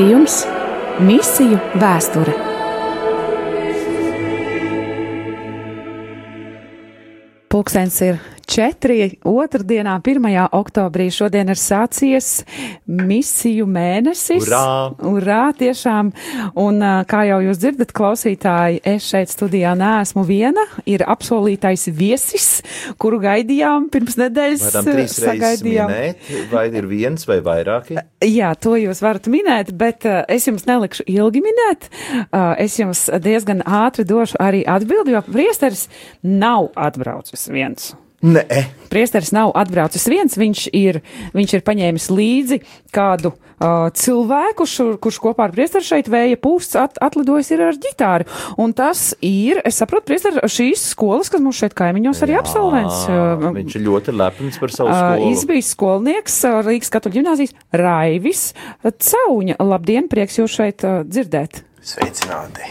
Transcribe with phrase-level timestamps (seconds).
[0.00, 0.34] Raidījums
[1.04, 2.32] Misiju vēsture.
[7.52, 8.20] Pulkstenis ir
[8.50, 9.18] četri.
[9.26, 10.26] Otrdienā, 1.
[10.58, 12.42] oktobrī, šodien ir sācies
[12.90, 14.48] misiju mēnesis.
[14.48, 14.64] Urā!
[15.06, 16.10] Urā, tiešām.
[16.58, 20.64] Un kā jau jūs dzirdat, klausītāji, es šeit studijā neesmu viena.
[20.90, 22.48] Ir apsolītais viesis,
[23.00, 24.66] kuru gaidījām pirms nedēļas.
[24.66, 28.00] Varam trīs reizes minēt, vai ir viens vai vairāki?
[28.26, 31.90] Jā, to jūs varat minēt, bet es jums nelikšu ilgi minēt.
[32.58, 35.86] Es jums diezgan ātri došu arī atbildi, jo priesteris
[36.26, 37.92] nav atbraucis viens.
[38.20, 38.44] Nē,
[38.90, 40.98] Priesteris nav atbraucis viens, viņš ir,
[41.32, 42.58] viņš ir paņēmis līdzi
[42.92, 47.78] kādu uh, cilvēku, šur, kurš kopā ar priesteri šeit vēja pūsts at, atlidojis ir ar
[47.80, 48.26] ģitāru.
[48.60, 53.06] Un tas ir, es saprotu, priesteri šīs skolas, kas mums šeit kaimiņos arī absolvents.
[53.06, 55.32] Uh, viņš ir ļoti lepns par savu Uh, skolu.
[55.32, 58.44] izbijis skolnieks uh, Rīgas katoļu ģimnāzijas Raivis
[58.84, 59.60] Cauņa.
[59.62, 61.62] Labdien, prieks jūs šeit uh, dzirdēt.
[61.80, 62.66] Sveicināti!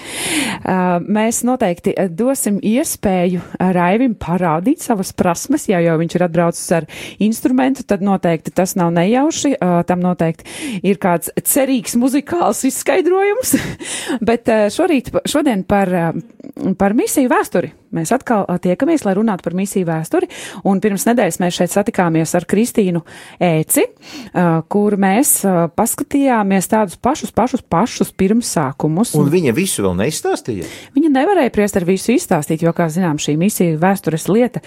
[1.09, 3.41] Mēs noteikti dosim iespēju
[3.73, 6.85] Raivim parādīt savas prasmes, ja jau viņš ir atbraucis ar
[7.25, 9.55] instrumentu, tad noteikti tas nav nejauši,
[9.89, 13.55] tam noteikti ir kāds cerīgs muzikāls izskaidrojums,
[14.29, 15.89] bet šorīt, šodien par,
[16.77, 17.73] par misiju vēsturi.
[17.95, 20.29] Mēs atkal tiekamies, lai runātu par misiju vēsturi,
[20.69, 23.01] un pirms nedēļas mēs šeit satikāmies ar Kristīnu
[23.41, 23.85] Ēci,
[24.69, 25.33] kur mēs
[25.77, 29.15] paskatījāmies tādus pašus, pašus, pašus pirmsākumus.
[29.17, 30.67] Un viņa visu vēl neizstāstīja.
[30.95, 34.61] Viņa nevarēja priest ar visu izstāstīt, jo, kā zinām, šī misija vēstures lieta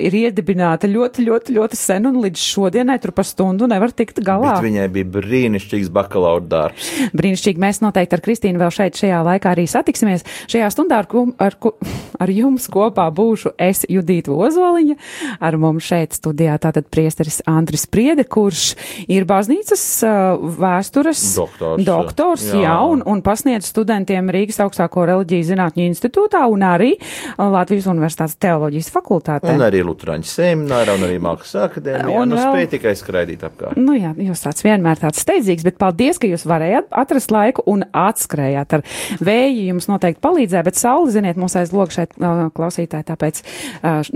[0.00, 4.56] ir iedibināta ļoti, ļoti, ļoti sen, un līdz šodienai tur pa stundu nevar tikt galā.
[4.56, 6.90] Bet viņai bija brīnišķīgs bakalaura darbs.
[7.18, 10.24] Brīnišķīgi, mēs noteikti ar Kristīnu vēl šeit šajā laikā arī satiksimies.
[10.50, 11.10] Šajā stundā ar,
[11.44, 11.58] ar,
[12.24, 14.96] ar jums kopā būšu es Judīta Ozoliņa,
[15.40, 18.74] ar mums šeit studijā tātad priesteris Andris Priede, kurš
[19.10, 22.62] ir baznīcas uh, vēstures Doktors, doktors jā.
[22.66, 22.76] jā.
[22.88, 26.94] un, un pasniedz studentiem Rīgas augstāko reliģiju zinātņu institūtā un arī
[27.38, 29.52] Latvijas Universitātes teoloģijas fakultātē.
[29.54, 32.14] Un arī Lutāņu semināra, un arī Mākslas akadēmijā.
[32.18, 33.78] Un nu, vēl- spēja tikai skraidīt apkārt.
[33.80, 37.84] Nu jā, jūs tāds vienmēr tāds steidzīgs, bet paldies, ka jūs varējāt atrast laiku un
[37.92, 38.84] atskrējāt ar
[39.20, 39.66] vēju.
[39.72, 42.14] Jums noteikti palīdzēja, bet sauli, ziniet, mums aiz loga šeit
[42.56, 43.40] klausītāji, tāpēc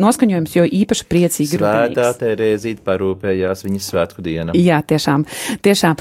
[0.01, 1.65] noskaņojums jo īpaši priecīgi ir.
[1.65, 4.57] Svētā Terēzīte parūpējās viņas svētku dienu.
[4.59, 5.27] Jā, tiešām.
[5.65, 5.99] tiešām.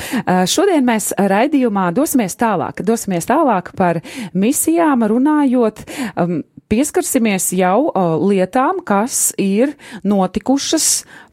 [0.50, 2.84] Šodien mēs raidījumā dosimies tālāk.
[2.86, 4.02] Dosimies tālāk par
[4.34, 5.86] misijām runājot.
[6.16, 6.42] Um,
[6.72, 7.92] pieskarsimies jau
[8.24, 9.76] lietām, kas ir
[10.08, 10.92] notikušas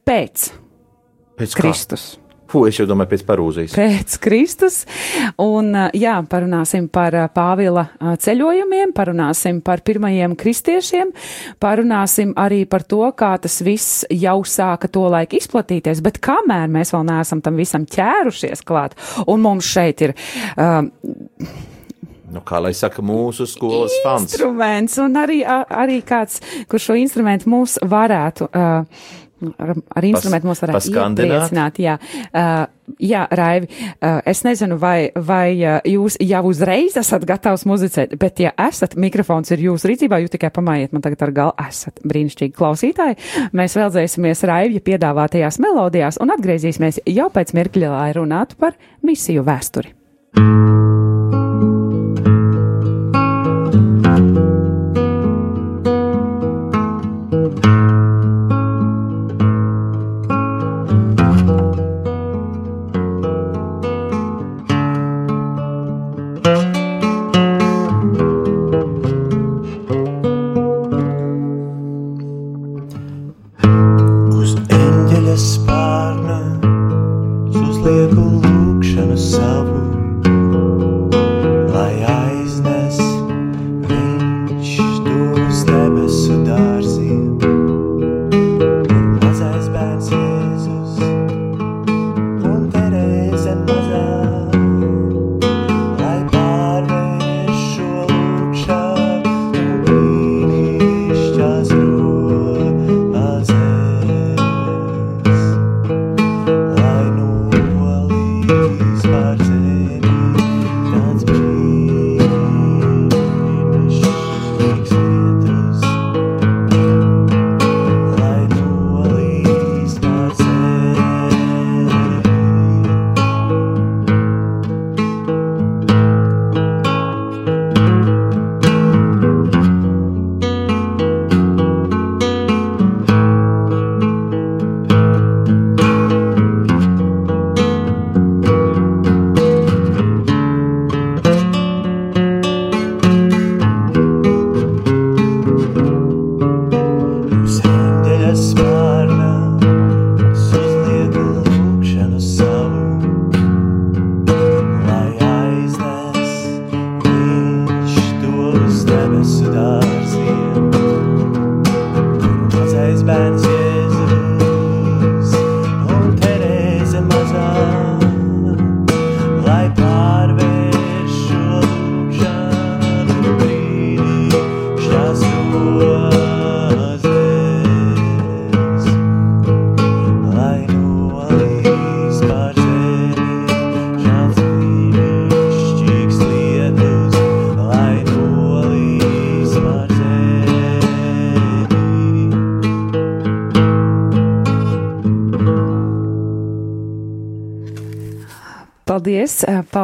[0.08, 0.50] pēc
[1.38, 2.27] Pēc kā?
[2.48, 3.74] Fu, es jau domāju, pēc parūzijas.
[3.76, 4.78] Pēc Kristus.
[5.42, 7.84] Un, jā, parunāsim par Pāvila
[8.24, 11.12] ceļojumiem, parunāsim par pirmajiem kristiešiem,
[11.60, 16.94] parunāsim arī par to, kā tas viss jau sāka to laiku izplatīties, bet kamēr mēs
[16.96, 18.96] vēl neesam tam visam ķērušies klāt,
[19.28, 20.16] un mums šeit ir.
[20.56, 20.92] Um,
[22.28, 24.26] Nu, kā lai saka, mūsu skolas fans.
[24.26, 28.50] instruments, un arī, arī kāds, kurš šo instrumentu mūs varētu.
[28.52, 31.94] Uh, Ar, ar instrumentu mūs varētu iepriecināt, jā.
[32.32, 32.64] Uh,
[32.98, 38.42] jā, Raivi, uh, es nezinu, vai, vai uh, jūs jau uzreiz esat gatavs muzicēt, bet
[38.42, 42.56] ja esat, mikrofons ir jūsu rīcībā, jūs tikai pamājiet man tagad ar galu, esat brīnišķīgi
[42.58, 43.20] klausītāji.
[43.54, 48.74] Mēs vēldzēsimies Raivja piedāvātajās melodijās un atgriezīsimies jau pēc mirkļa, lai runātu par
[49.06, 49.94] misiju vēsturi.
[50.38, 50.77] Uz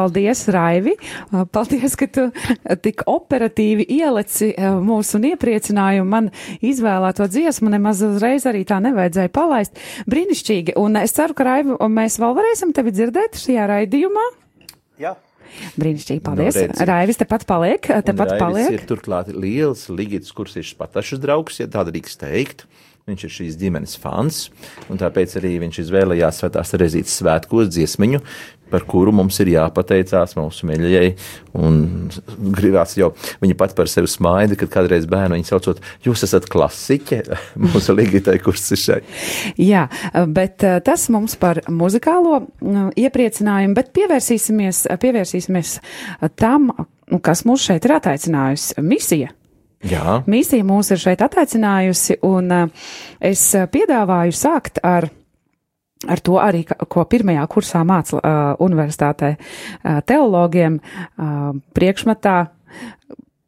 [0.05, 0.95] paldies, Raivi.
[1.51, 2.27] Paldies, ka tu
[2.85, 6.31] tik operatīvi ielici mūsu un iepriecinājumu man
[6.65, 7.71] izvēlēto dziesmu.
[7.73, 9.81] Nemaz uzreiz arī tā nevajadzēja palaist.
[10.11, 10.77] Brīnišķīgi.
[10.81, 14.25] Un es ceru, ka Raivi, mēs vēl varēsim tevi dzirdēt šajā raidījumā.
[15.01, 15.15] Jā.
[15.79, 16.57] Brīnišķīgi, paldies.
[16.69, 18.73] No, Raivis tepat paliek, tepat paliek.
[18.75, 22.65] ir turklāt liels Ligits Kursišs patašas draugs, ja tāda drīkst teikt.
[23.05, 24.47] Viņš ir šīs ģimenes fans,
[24.89, 28.17] un tāpēc arī viņš izvēlējās Svētās Terezītes svētkos dziesmiņu,
[28.71, 31.11] par kuru mums ir jāpateicās mūsu mīļajai.
[31.55, 31.77] Un
[32.55, 33.11] gribās jau
[33.43, 37.21] viņa pat par sevi smaida, kad kādreiz bērnu viņa saucot, jūs esat klasiķe
[37.67, 38.99] mūsu Ligitai Kursišai.
[39.61, 39.85] Jā,
[40.27, 45.77] bet eh, tas mums par muzikālo mm, iepriecinājumu, bet pievērsīsimies, pievērsīsimies
[46.39, 46.71] tam,
[47.23, 49.33] kas mūs šeit ir attaicinājusi misija.
[49.85, 50.21] Jā.
[50.29, 52.49] Misija mūs ir šeit attaicinājusi, un
[53.21, 55.11] es piedāvāju sākt ar.
[56.03, 62.35] Ar to arī, ko pirmajā kursā māca uh, universitātē uh, teologiem uh, priekšmetā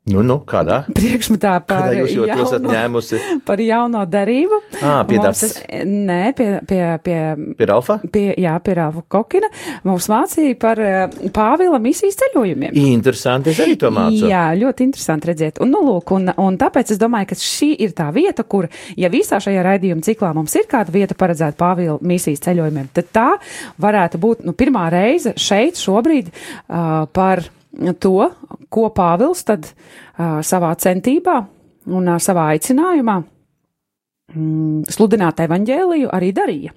[0.08, 0.84] Nu, nu, kādā?
[0.98, 3.18] Priekšmetā par, kādā jūs jau jauno, esat ņēmusi?
[3.48, 4.60] par jauno darību.
[4.80, 5.44] Ā, pie tas-
[5.88, 7.18] Nē, pie, pie, pie,
[7.60, 7.98] Pie Ralfa?
[8.14, 9.50] pie, jā, pie Rāva Kokina.
[9.88, 10.80] Mums mācīja par
[11.36, 12.78] Pāvila misijas ceļojumiem.
[12.78, 14.30] Interesanti, es arī to mācu.
[14.32, 15.60] Jā, ļoti interesanti redzēt.
[15.64, 18.70] Un, nu, lūk, un, un tāpēc es domāju, ka šī ir tā vieta, kur,
[19.00, 23.28] ja visā šajā raidījuma ciklā mums ir kāda vieta paredzēta Pāvila misijas ceļojumiem, tad tā
[23.84, 27.44] varētu būt nu, pirmā reize šeit šobrīd uh, par
[28.00, 28.30] to,
[28.70, 29.70] ko Pāvils tad
[30.18, 31.38] savā centībā
[31.94, 33.22] un savā aicinājumā
[34.92, 36.74] sludināt evaņģēliju arī darīja.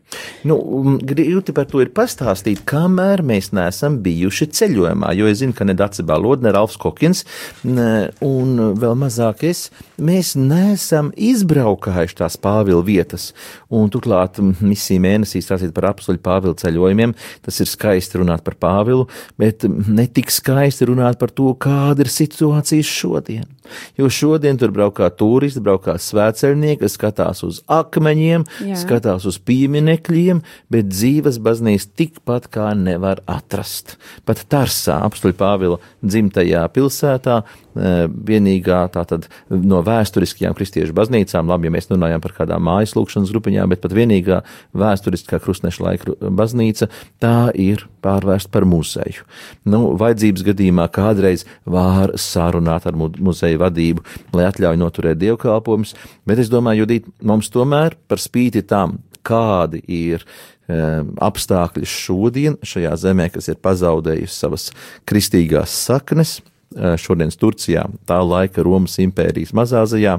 [0.46, 0.56] Nu,
[1.02, 5.74] grūti par to ir pastāstīt, kamēr mēs neesam bijuši ceļojumā, jo es zinu, ka ne
[5.74, 7.24] Dace Balod, ne Ralfs Kokins,
[7.66, 9.66] ne, un vēl mazāk es,
[9.98, 13.32] mēs neesam izbraukājuši tās Pāvila vietas,
[13.66, 19.08] un turklāt misija mēnesī stāstīt par apstuļu Pāvila ceļojumiem, tas ir skaisti runāt par Pāvilu,
[19.42, 23.50] bet netik skaisti runāt par to, kāda ir situācija šodien.
[23.98, 26.96] Jo šodien tur braukā turisti, braukā svētceļnieki, kas
[27.40, 28.76] skatās uz akmeņiem, Jā.
[28.76, 33.96] skatās uz pieminekļiem, bet dzīves baznīcas tikpat kā nevar atrast.
[34.24, 37.42] Pat Tarsā, apstuļu Pāvila dzimtajā pilsētā,
[37.76, 43.30] eh, vienīgā tātad no vēsturiskajām kristiešu baznīcām, labi, ja mēs runājam par kādām mājas lūkšanas
[43.32, 44.42] grupiņām, bet pat vienīgā
[44.74, 46.88] vēsturiskā krustneša laika baznīca,
[47.20, 49.24] tā ir pārvērsta par muzeju.
[49.64, 54.00] Nu, vajadzības gadījumā kādreiz var sarunāt ar mu- muzeja vadību,
[54.32, 55.94] lai atļauj noturēt dievkalpojumus,
[56.26, 60.76] bet es domāju, Judīt, mums tomēr par spīti tam, kādi ir e,
[61.22, 64.68] apstākļi šodien šajā zemē, kas ir pazaudējusi savas
[65.08, 70.18] kristīgās saknes, e, šodienas Turcijā, tā laika Romas impērijas mazāzajā,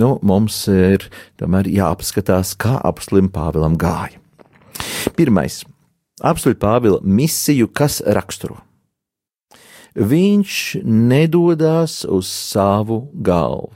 [0.00, 1.08] nu, mums ir
[1.40, 4.20] tomēr jāapskatās, kā apslim Pāvilam gāja.
[5.16, 5.62] Pirmais.
[6.22, 8.60] Apstuļ Pāvila misiju, kas raksturo.
[9.98, 13.72] Viņš nedodās uz savu galvu.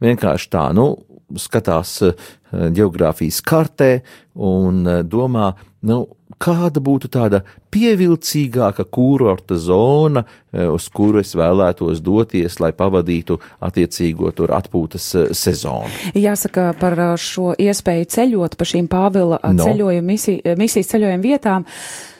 [0.00, 0.94] Vienkārši tā, nu,
[1.38, 2.14] skatās eh,
[2.50, 4.00] geogrāfijas kartē
[4.34, 5.52] un eh, domā,
[5.86, 6.02] nu,
[6.40, 7.42] kāda būtu tāda
[7.74, 15.90] pievilcīgāka kurorta zona, eh, uz kuru es vēlētos doties, lai pavadītu attiecīgo tur atpūtas sezonu.
[16.14, 19.66] Jāsaka par šo iespēju ceļot pa šīm Pāvila No.
[19.66, 21.66] ceļojuma misija, misijas ceļojuma vietām.
[21.66, 22.19] Uh,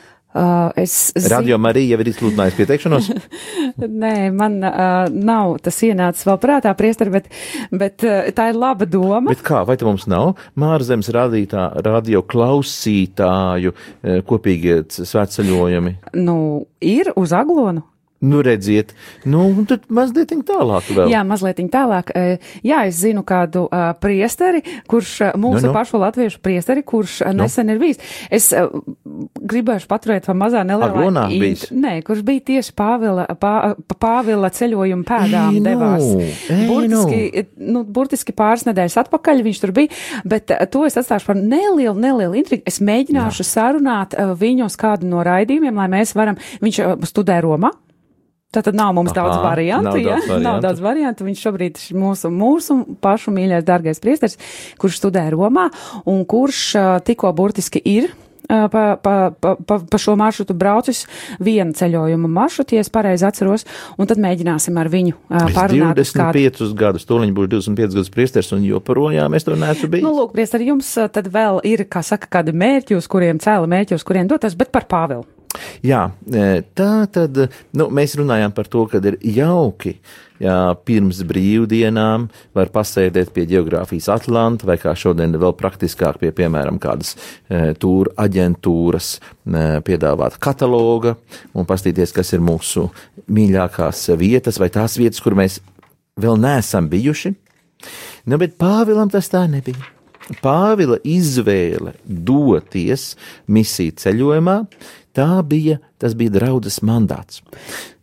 [0.79, 3.11] es Radio Marija jau ir izsludinājusi pieteikšanos.
[4.03, 7.31] Nē, man uh, nav tas ienācis vēl prātā, priesteri, bet,
[7.75, 9.25] bet uh, tā ir laba doma.
[9.33, 15.97] Bet kā, vai te mums nav Mārzemes radītā, radio klausītāju eh, kopīgie svētceļojumi?
[16.21, 16.37] Nu,
[16.79, 17.90] ir uz aglonu.
[18.21, 18.93] Nu, redziet,
[19.25, 21.09] nu, un tad mazliet tālāk vēl.
[21.09, 22.11] Jā, mazliet tālāk.
[22.13, 24.61] Uh, jā, es zinu kādu uh, priesteri,
[24.91, 25.73] kurš uh, mūsu Nu, nu.
[25.73, 27.97] pašu latviešu priesteri, kurš uh, nesen ir bijis.
[28.29, 28.69] Es uh,
[29.41, 31.25] gribēšu paturēt pa mazā nelielā.
[31.33, 31.65] Bijis?
[31.73, 36.09] Nē, kurš bija tieši Pāvila, pā, Pāvila ceļojuma pēdām Ei, nu, devās.
[36.53, 39.97] ei, burtiski, nu, burtiski pāris nedēļas atpakaļ viņš tur bija,
[40.29, 42.69] bet to es atstāšu par nelielu, nelielu intrigu.
[42.69, 43.53] Es mēģināšu Jā.
[43.57, 44.17] sarunāt
[44.69, 47.73] uz kādu no raidījumiem, lai mēs varam, viņš studē Romā.
[48.51, 50.17] Tātad nav mums Aha, daudz variantu, nav ja?
[50.17, 50.47] daudz variantu.
[50.49, 51.27] nav daudz variantu.
[51.29, 54.35] Viņš šobrīd ir mūsu, mūsu pašu mīļais, dārgais priesteris,
[54.81, 55.69] kurš studē Romā
[56.11, 56.65] un kurš
[57.07, 58.11] tikko burtiski ir
[58.51, 61.05] pa, pa, pa, pa, pa šo maršrutu braucis
[61.39, 63.63] vienu ceļojumu maršrutu, ja es pareizi atceros,
[63.95, 66.01] un tad mēģināsim ar viņu uh, parunāt.
[66.03, 70.03] uz kādu- 25 gadus, tūlīt būs 25 gadus priesteris, un joprojām es to neesmu bijis.
[70.07, 73.71] Nu, lūk, priest, arī jums tad vēl ir, kā saka, kādi mērķi, uz kuriem cēla
[73.71, 75.23] mērķi, uz kuriem dotas, bet par Pāvilu.
[75.85, 77.39] Jā, e, tā tad
[77.77, 79.97] nu, mēs runājām par to, ka ir jauki.
[80.41, 82.23] Jā, pirms brīvdienām
[82.57, 88.15] var pasēdēt pie geogrāfijas Atlanta vai kā šodien vēl praktiskāk pie, piemēram, kādas e, tūra
[88.25, 89.21] aģentūras e,
[89.85, 91.19] piedāvāt kataloga
[91.53, 92.87] un pastīties, kas ir mūsu
[93.29, 95.61] mīļākās vietas vai tās vietas, kur mēs
[96.21, 97.35] vēl neesam bijuši.
[98.25, 99.93] Nu, bet Pāvilam tas tā nebija.
[100.41, 103.15] Pāvila izvēle doties
[103.51, 104.57] misiju ceļojumā,
[105.21, 107.45] tā bija, tas bija draudzes mandāts.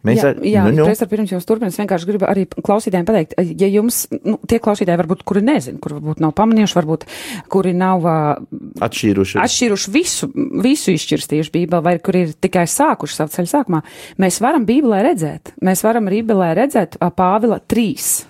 [0.07, 0.85] Mēs jā, ar, jā nu, nu.
[0.87, 5.01] Ar pirms jums turpināt, es vienkārši gribu arī klausītājiem pateikt, ja jums, nu, tie klausītāji
[5.01, 7.03] varbūt, kuri nezin, kur varbūt nav pamanījuši, varbūt,
[7.51, 8.07] kuri nav
[8.87, 10.31] atšķīruši, atšķīruši visu,
[10.63, 13.83] visu izšķirstījuši Bībeli, vai kuri ir tikai sākuši savu ceļu sākumā,
[14.23, 18.21] mēs varam Bībelē redzēt, mēs varam Bībelē redzēt Pāvila trīs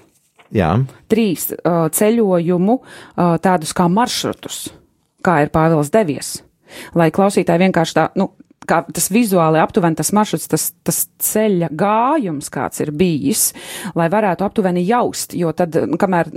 [0.53, 0.71] Jā.
[1.11, 4.67] trīs uh, ceļojumu uh, tādus kā maršrutus,
[5.25, 6.37] kā ir Pāvils devies.
[6.97, 8.31] Lai klausītāji vienkārši tā, nu,
[8.67, 13.49] kā tas vizuāli aptuveni tas maršruts, tas, tas ceļa gājums, kāds ir bijis,
[13.97, 16.31] lai varētu aptuveni jaust, jo tad, kamēr,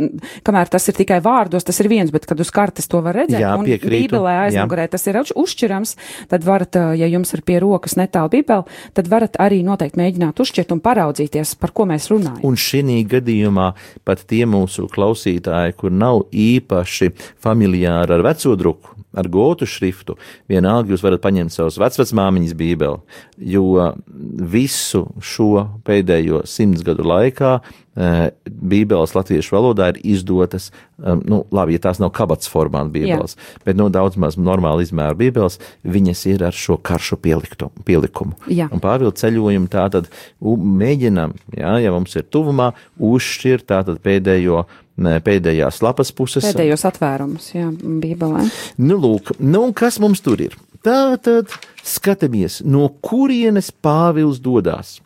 [0.47, 3.41] kamēr tas ir tikai vārdos, tas ir viens, bet kad uz kartes to var redzēt,
[3.43, 5.97] jā, un bībelē aizmugurē tas ir uzšķirams,
[6.31, 10.75] tad varat, ja jums ir pie rokas netālu bībeli, tad varat arī noteikti mēģināt uzšķirt
[10.75, 12.41] un paraudzīties, par ko mēs runājam.
[12.47, 13.73] Un šī gadījumā
[14.09, 20.17] pat tie mūsu klausītāji, kur nav īpaši familiāri ar veco druku, ar gotu šriftu,
[20.51, 23.01] vienalga jūs varat paņemt savus vecvecmāmiņas bībeli,
[23.53, 23.91] jo
[24.53, 27.59] visu šo pēdējo simts gadu laikā
[28.01, 33.63] Bībeles latviešu valodā ir izdotas, nu, labi, ja tās nav kabats formāta bībeles, jā.
[33.67, 38.39] bet no nu, daudz maz normāla izmēra bībeles, viņas ir ar šo karšu pieliktu, pielikumu.
[38.49, 38.71] Jā.
[38.73, 40.09] Un pārvilkt ceļojumu tā tad
[40.41, 42.71] mēģinam, jā, ja mums ir tuvumā,
[43.11, 44.65] uzšķirt tā tad pēdējo
[45.01, 46.45] pēdējās lapas puses.
[46.45, 48.47] Pēdējos atvērumus, jā, Bībelē.
[48.81, 50.57] Nu, lūk, nu, kas mums tur ir?
[50.85, 51.53] Tā tad
[51.85, 54.99] skatāmies, no kurienes Pāvils dodas.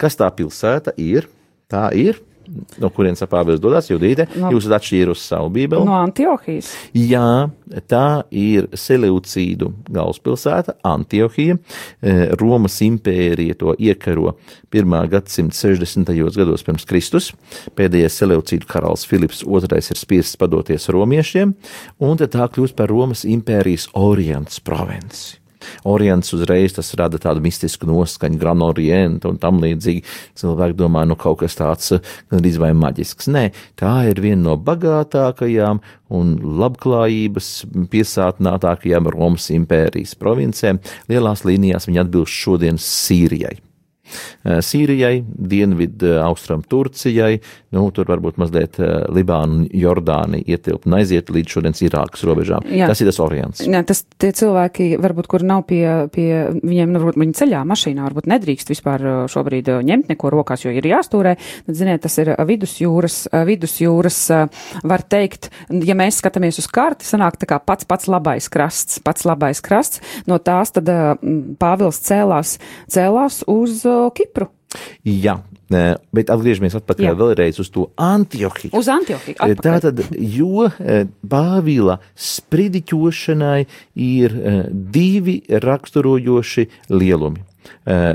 [0.00, 1.28] Kas tā pilsēta ir?
[1.68, 2.22] Tā ir
[2.80, 5.84] no kurienes apāvis dodas Judīte, no, jūs esat atšķīrusi savu bībeli.
[5.84, 6.70] No Antiohijas.
[6.96, 7.48] Jā,
[7.90, 11.58] tā ir Seleucīdu galvaspilsēta, Antiohija.
[12.00, 14.36] E, Romas impērija to iekaro
[14.72, 14.96] 1.
[15.12, 16.14] gadsimta 60.
[16.38, 17.32] gados pirms Kristus.
[17.78, 21.52] Pēdējais Seleucīdu karalis Filips II ir spiests padoties romiešiem,
[22.00, 25.36] un tā kļūst par Romas impērijas Orients provinci.
[25.88, 30.04] Orients uzreiz tas rada tādu mistisku noskaņu, gran orientu un tam līdzīgi.
[30.38, 31.94] Cilvēki domā, nu kaut kas tāds
[32.32, 33.30] gandrīz vai maģisks.
[33.34, 33.48] Nē,
[33.78, 35.82] tā ir viena no bagātākajām
[36.14, 37.52] un labklājības
[37.92, 40.82] piesātinātākajām Romas impērijas provincēm.
[41.10, 43.58] Lielās līnijās viņi atbilst šodienas Sīrijai.
[44.44, 47.38] Eh, Sīrijai, dienvidu eh, austram Turcijai,
[47.74, 52.66] nu, tur varbūt mazliet eh, Libāna un Jordāni ietilpt un aiziet līdz šodienas Irākas robežām.
[52.72, 52.88] Jā.
[52.90, 53.62] Tas ir tas orients.
[53.64, 55.82] Jā, tas tie cilvēki, varbūt, kur nav pie,
[56.14, 60.72] pie viņiem, nu, varbūt viņi ceļā mašīnā, varbūt nedrīkst vispār šobrīd ņemt neko rokās, jo
[60.74, 61.36] ir jāstūrē.
[61.66, 64.20] Tad, ziniet, tas ir vidusjūras, vidusjūras,
[64.88, 69.26] var teikt, ja mēs skatāmies uz karti, sanāk tā kā pats pats labais krasts, pats
[69.28, 70.02] labais krasts.
[70.28, 70.88] No tās tad
[71.60, 72.56] Pāvils cēlās,
[72.90, 73.82] cēlās uz
[74.14, 74.48] Kipru.
[75.06, 75.38] Jā,
[76.12, 78.72] bet atgriežamies atpakaļ vēlreiz uz to Antiohiju.
[78.76, 79.38] Uz Antiohiju.
[79.40, 79.62] Atpakaļ.
[79.64, 80.68] Tātad, jo
[81.24, 83.62] Bāvila spridiķošanai
[84.04, 84.36] ir
[84.98, 87.44] divi raksturojoši lielumi,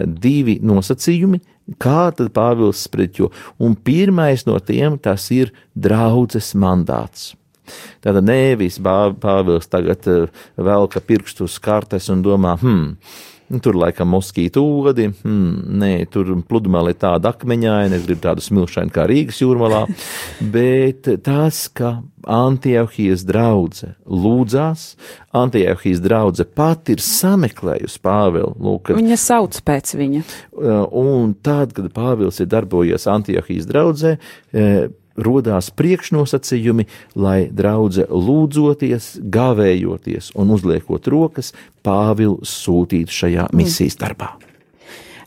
[0.06, 1.42] divi nosacījumi,
[1.82, 3.32] kā tad Pāvils spridiķo,
[3.66, 7.32] un pirmais no tiem tas ir draudzes mandāts.
[8.04, 10.06] Tātad nevis Pāvils tagad
[10.60, 12.98] velka pirkstu uz kartes un domā, hmm,
[13.64, 18.94] tur laikam moskītu odi, hmm, nē, tur pludmale ir tāda akmeņaina, es gribu tādu smilšainu
[18.94, 19.84] kā Rīgas jūrmalā,
[20.56, 24.94] bet tas, ka Antiohijas draudze lūdzās,
[25.36, 28.54] Antiohijas draudze pat ir sameklējusi Pāvilu.
[28.64, 30.24] Lūk, viņa sauc pēc viņa.
[31.04, 34.18] Un tad, kad Pāvils ir darbojies Antiohijas draudzē,
[35.18, 36.88] rodās priekšnosacījumi,
[37.20, 41.54] lai draudzē lūdzoties, gavējoties un uzliekot rokas,
[41.84, 44.34] Pāvilu sūtītu šajā misijas darbā.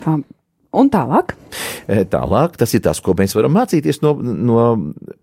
[0.06, 0.24] Um.
[0.76, 1.32] Un tālāk?
[1.88, 4.64] E, tālāk, tas ir tas, ko mēs varam mācīties no, no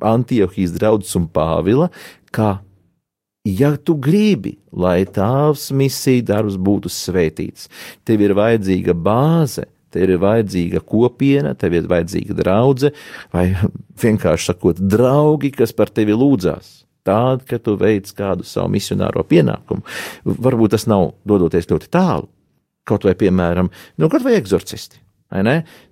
[0.01, 1.91] Antiohijas draudzes un Pāvila,
[2.33, 2.55] ka,
[3.45, 7.69] ja tu gribi, lai tavs misija darbs būtu svētīts,
[8.07, 12.95] tev ir vajadzīga bāze, Tev ir vajadzīga kopiena, tev ir vajadzīga draudzene,
[13.33, 13.49] vai
[14.03, 16.79] vienkārši sakot, draugi, kas par tevi lūdzās.
[17.03, 19.83] Tāda, ka tu veic kādu savu misionāro pienākumu.
[20.23, 22.29] Varbūt tas nav dodoties ļoti tālu,
[22.87, 25.01] kaut vai, piemēram, nu, kaut vai eksorcisti.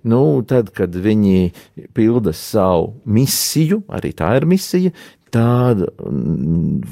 [0.06, 1.50] Nu, tad, kad viņi
[1.96, 4.92] pilda savu misiju, arī tā ir misija,
[5.32, 5.88] tāda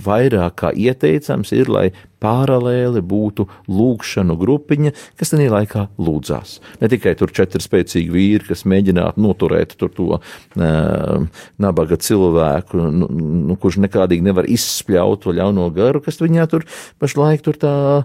[0.04, 6.58] vairāk kā ieteicams ir, lai paralēli būtu lūkšanu grupiņa, kas tajā laikā lūdzās.
[6.82, 10.20] Ne tikai tur četri spēcīgi vīri, kas mēģinātu noturēt to uh,
[11.60, 13.08] nabaga cilvēku, nu,
[13.48, 16.66] nu, kurš nekādīgi nevar izspļaut to ļauno garu, kas viņā tur
[17.00, 17.76] pašlaik tur tā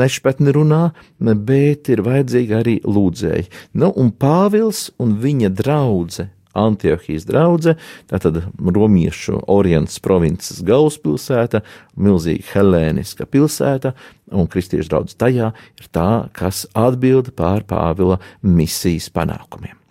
[0.00, 0.84] nešpetni runā,
[1.20, 3.50] bet ir vajadzīgi arī lūdzēji.
[3.80, 7.78] Nu, un Pāvils un viņa draudze Antiohijas draudzene,
[8.10, 11.64] tātad romiešu Orients provinces galvaspilsēta,
[11.98, 13.94] milzīga helēniska pilsēta,
[14.32, 19.83] un kristiešu draudzene tajā ir tā, kas atbild pār Pāvila misijas panākumiem.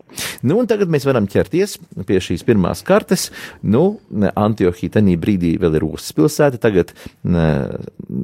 [0.46, 1.78] Nu, tagad mēs varam ķerties
[2.08, 3.30] pie šīs pirmās kartes.
[3.64, 4.00] Nu,
[4.34, 6.62] Antiohija tajā brīdī vēl ir ostas pilsēta.
[6.64, 6.94] Tagad
[7.24, 7.48] ne,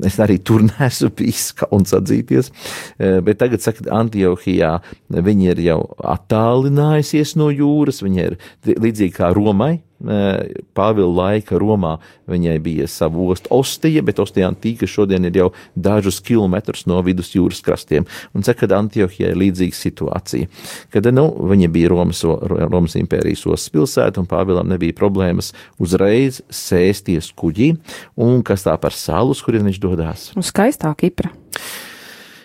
[0.08, 2.51] es arī tur nesu bijis kauns atzīties,
[2.98, 4.75] e, bet tagad, saka, Antiohijā
[5.10, 5.81] viņi ir jau
[6.15, 11.98] attālinājusies no jūras, viņi ir līdzīgi kā Romai, Pāvila laika Romā
[12.29, 17.60] viņai bija sava osta Ostija, bet Ostija Antīka šodien ir jau dažus kilometrus no vidusjūras
[17.65, 18.08] krastiem.
[18.34, 20.48] Un saka, ka Antiohijai ir līdzīga situācija,
[20.94, 27.34] kad nu, viņa bija Romas, Romas impērijas ostas pilsēta un Pāvilam nebija problēmas uzreiz sēsties
[27.36, 27.74] kuģī
[28.19, 30.30] un kas tā par salu, uz kurien viņš dodās.
[30.39, 31.34] Uz skaistā Kipra.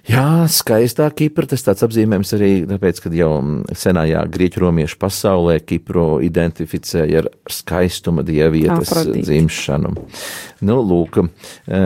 [0.04, 3.30] Jā, skaistā Kipra, tas tāds apzīmējums arī tāpēc, ka jau
[3.72, 9.24] senajā grieķu romiešu pasaulē Kipru identificēja ar skaistuma dievietes Afrodīt.
[9.30, 9.94] dzimšanu.
[10.68, 11.80] Nu, lūk, e,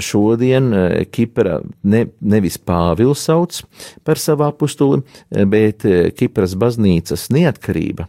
[0.00, 3.60] šodien e, Kipra ne, nevis Pāvils sauc
[4.00, 5.84] par savu apustuli, e, bet
[6.16, 8.08] Kipras baznīcas neatkarība.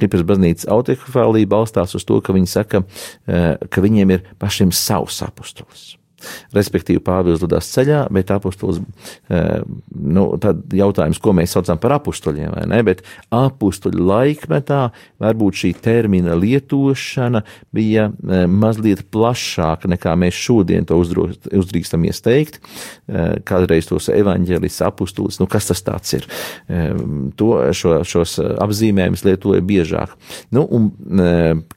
[0.00, 2.82] Kipras baznīcas autokefālija balstās uz to, ka viņi saka,
[3.28, 5.97] ka viņiem ir pašiem savs apustulis.
[6.56, 8.80] Respektīvi, Pāvils dodas ceļā, bet apustulis,
[9.30, 9.60] eh,
[9.94, 12.80] nu, tad jautājums, ko mēs saucam par apustuļiem, vai ne?
[12.86, 13.04] Bet
[13.34, 14.80] apustuļu laikmetā
[15.22, 22.60] varbūt šī termina lietošana bija eh, mazliet plašāka nekā mēs šodien to uzdrīkstamies teikt.
[23.06, 26.26] Eh, kādreiz tos evaņģēlis apustulis, nu kas tas tāds ir?
[27.38, 30.14] To, šo, šos apzīmējumus lietoja biežāk.
[30.54, 30.90] Nu, un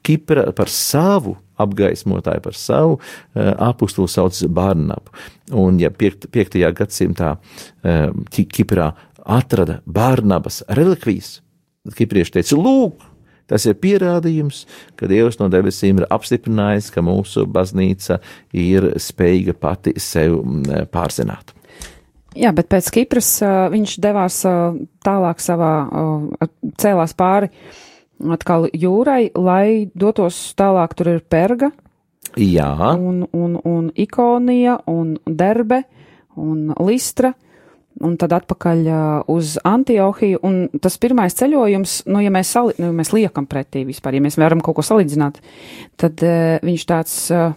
[0.06, 2.98] Kipra par savu apgaismotāju par savu,
[3.36, 5.14] eh, apustulu sauc Barnabu.
[5.52, 6.60] Un, ja 5.
[6.78, 7.36] gadsimtā
[7.84, 11.40] eh, Kiprā atrada Barnabas relikvijas,
[11.86, 13.08] tad kiprieši teica, lūk,
[13.52, 14.62] Tas ir pierādījums,
[14.96, 18.22] ka Dievs no debesīm ir apstiprinājis, ka mūsu baznīca
[18.56, 20.38] ir spējīga pati sev
[20.94, 21.52] pārzināt.
[22.32, 24.38] Jā, bet pēc Kipras uh, viņš devās
[25.04, 25.74] tālāk savā,
[26.80, 27.52] cēlās pāri
[28.30, 30.94] atkal jūrai, lai dotos tālāk.
[30.98, 31.72] Tur ir Perga,
[32.38, 32.72] Jā.
[32.96, 35.84] un, un, un Ikonija, un Derbe,
[36.40, 37.34] un Listra.
[38.02, 40.40] Un tad atpakaļ uh, uz Antiohiju.
[40.48, 44.24] Un tas pirmais ceļojums, nu, ja mēs, sali, nu, ja mēs liekam pretī vispār, ja
[44.24, 45.42] mēs varam kaut ko salīdzināt,
[46.00, 47.52] tad uh, viņš tāds uh,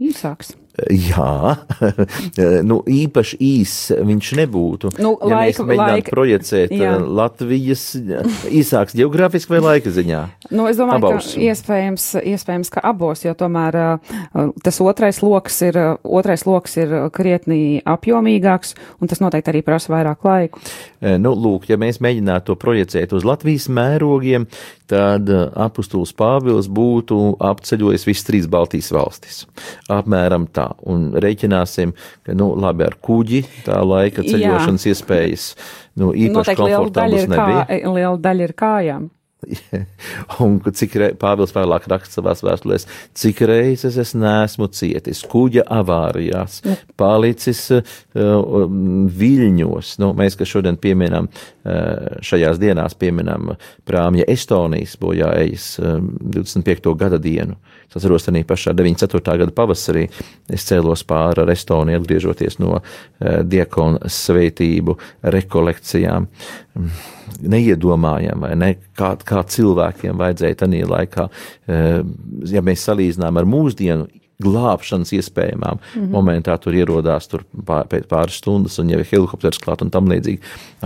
[0.00, 0.56] īsāks.
[0.86, 1.56] Jā,
[2.68, 4.92] nu, īpaši īss viņš nebūtu.
[5.02, 6.92] Nu, ja laika, mēs mēģinātu laika, projicēt jā.
[6.94, 7.82] Eh, Latvijas
[8.60, 10.20] īsāks geogrāfiski vai laika ziņā?
[10.52, 11.32] Nu, es domāju, Abos.
[11.34, 16.78] ka iespējams, iespējams, ka abos, jo tomēr uh, tas otrais loks ir, uh, otrais loks
[16.78, 20.62] ir krietni apjomīgāks, un tas noteikti arī prasa vairāk laiku.
[21.18, 24.46] Nu, lūk, ja mēs mēģinātu to projicēt uz Latvijas mērogiem,
[24.90, 29.44] tad apustulis Pāvils būtu apceļojis visas trīs Baltijas valstis.
[29.92, 31.94] Apmēram tā un reiķināsim,
[32.26, 34.94] ka, nu, labi, ar kuģi tā laika ceļošanas Jā.
[34.94, 35.52] iespējas,
[36.00, 37.62] nu, īpaši komfortabls nebija.
[37.68, 39.08] Kā, liela daļa ir kājām.
[40.42, 46.58] Un cik re, Pāvils vēlāk raksta savās vēstulēs, cik reizes es neesmu cietis kuģa avārijās,
[46.66, 46.74] ja.
[46.98, 47.84] palicis uh,
[49.22, 49.94] viļņos.
[50.02, 51.57] Nu, mēs, kas šodien pieminam, uh,
[52.24, 53.52] šajās dienās pieminam
[53.88, 56.94] prāmja Estonijas bojā ejas uh, 25.
[56.98, 57.58] gada dienu.
[57.88, 59.38] Es atceros, arī pašā 94.
[59.42, 60.06] gada pavasarī
[60.52, 62.82] es cēlos pāri ar Estoniju, atgriežoties no uh,
[63.44, 64.98] diakonu sveitību
[65.36, 66.28] rekolekcijām.
[66.78, 71.28] Mm neiedomājam, vai ne, kā, kā cilvēkiem vajadzēja tajā laikā,
[71.68, 72.00] eh,
[72.52, 74.08] ja mēs salīdzinām ar mūsdienu
[74.42, 75.78] glābšanas iespējamām.
[75.78, 76.10] Mm -hmm.
[76.14, 80.06] Momentā tur ierodās tur pār, pēc pāris stundas, un jau ir helikopters klāt un tam
[80.06, 80.38] līdzīgi.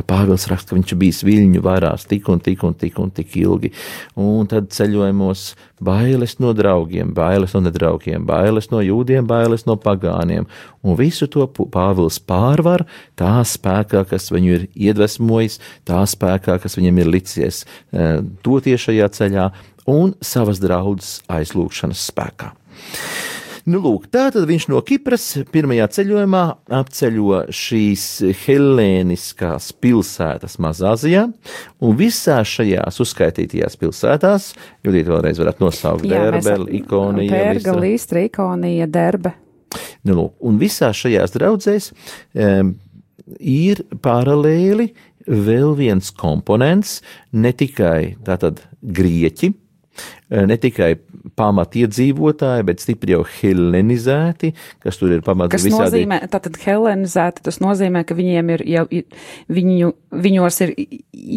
[0.08, 3.72] Pāvils raksta, ka viņš bijis viļņu vairās tik un tik un tik un tik ilgi.
[4.16, 10.46] Un tad ceļojumos bailes no draugiem, bailes no nedraugiem, bailes no jūdiem, bailes no pagāniem.
[10.82, 12.86] Un visu to Pāvils pārvar
[13.16, 19.08] tā spēkā, kas viņu ir iedvesmojis, tā spēkā, kas viņam ir licies eh, doties šajā
[19.08, 19.50] ceļā
[19.86, 22.52] un savas draudzes aizlūgšanas spēkā.
[23.62, 26.40] Nu, lūk, tā tad viņš no Kipras pirmajā ceļojumā
[26.80, 28.06] apceļo šīs
[28.40, 31.28] helēniskās pilsētas Mazāzijā,
[31.78, 34.48] un visās šajās uzskaitītajās pilsētās,
[34.82, 39.36] Judīt vēlreiz varat nosaukt Derbe, Ikonija, Pērga, Līstra, Ikonija, Derbe.
[40.02, 41.92] Nu, lūk, un visās šajās draudzēs
[42.34, 42.74] um,
[43.38, 44.90] ir paralēli
[45.30, 46.98] vēl viens komponents,
[47.30, 49.54] ne tikai tātad grieķi,
[50.32, 50.94] ne tikai
[51.38, 56.02] pamatiedzīvotāji, bet stipri jau helenizēti, kas tur ir pamats kas visādi.
[56.02, 58.84] Nozīmē, tātad helenizēti, tas nozīmē, ka viņiem ir jau,
[59.52, 59.92] viņu,
[60.24, 60.74] viņos ir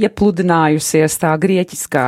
[0.05, 2.05] iepludinājusies tā grieķiskā.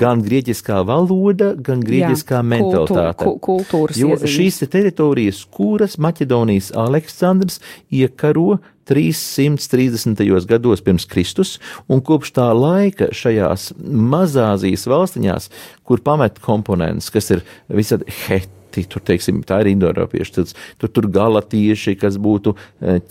[0.00, 3.14] Gan grieķiskā valoda, gan grieķiskā jā, mentalitāte.
[3.22, 4.34] Kultūra, kultūras jo iezīmes.
[4.38, 7.62] šīs teritorijas, kuras Maķedonijas Aleksandrs
[7.94, 10.22] iekaro 330.
[10.48, 11.56] gados pirms Kristus,
[11.88, 15.50] un kopš tā laika šajās mazāzijas valstiņās,
[15.84, 21.08] kur pamet komponents, kas ir visādi heti, tur, teiksim, tā ir indoeiropiešu cilts, tur, tur
[21.12, 22.54] galatieši, kas būtu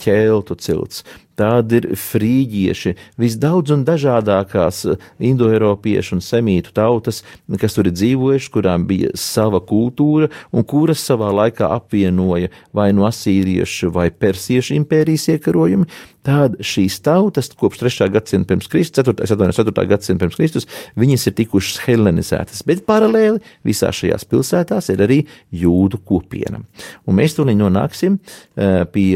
[0.02, 1.04] ķeltu cilts,
[1.38, 4.84] tādi ir frīģieši, visdaudz un dažādākās
[5.30, 7.22] indoeiropiešu un semītu tautas,
[7.60, 13.06] kas tur ir dzīvojuši, kurām bija sava kultūra un kuras savā laikā apvienoja vai no
[13.08, 15.88] asīriešu vai persiešu impērijas iekarojumi,
[16.28, 18.08] tad šīs tautas kopš 3.
[18.12, 19.24] gadsimta pirms Kristus, 4.
[19.56, 19.86] 4.
[19.88, 25.22] gadsimta pirms Kristus, viņas ir tikušas helenizētas, bet paralēli visā šajās pilsētās ir arī
[25.54, 26.60] jūdu kopiena.
[27.08, 28.18] Un mēs tūlīt nonāksim
[28.92, 29.12] pie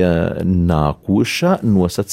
[0.47, 2.12] nākošā nosacījuma,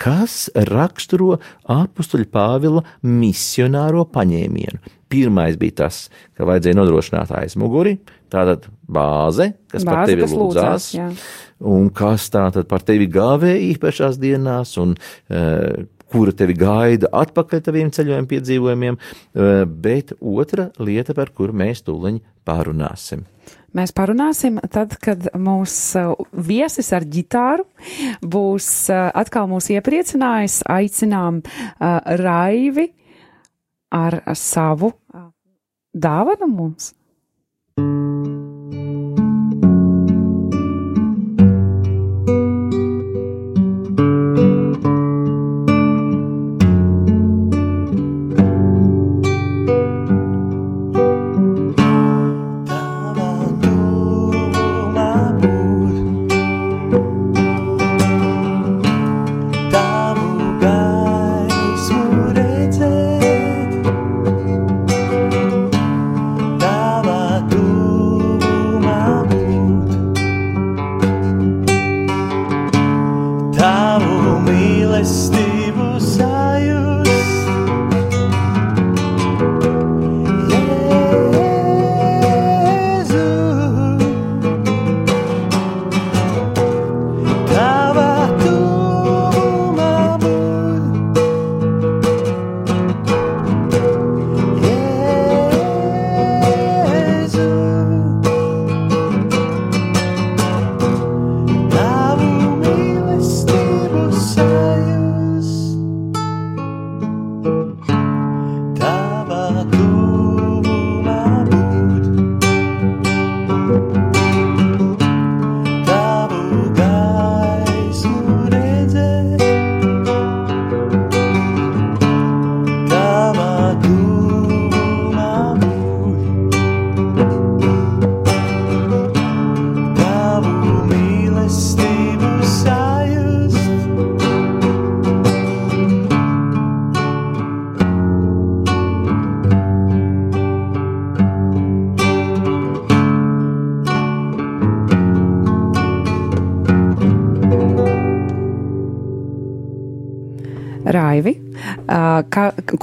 [0.00, 1.38] kas raksturo
[1.70, 4.80] apustuļa Pāvila misionāro paņēmienu.
[5.10, 6.04] Pirmais bija tas,
[6.38, 7.96] ka vajadzēja nodrošināt aizmuguri,
[8.30, 11.24] tātad bāze, kas Bāze, par tevi kas lūdzās, lūdzās,
[11.72, 17.90] un kas tātad par tevi gāvēja īpašās dienās, un uh, kura tevi gaida atpakaļ taviem
[17.94, 23.26] ceļojuma piedzīvojumiem, uh, bet otra lieta, par kuru mēs tūliņ pārunāsim.
[23.76, 27.66] Mēs parunāsim tad, kad mūsu viesis ar ģitāru
[28.26, 32.88] būs atkal mūs iepriecinājis, aicinām uh, Raivi
[33.94, 34.92] ar savu
[35.94, 36.92] dāvanu mums.
[37.80, 38.49] Raivi,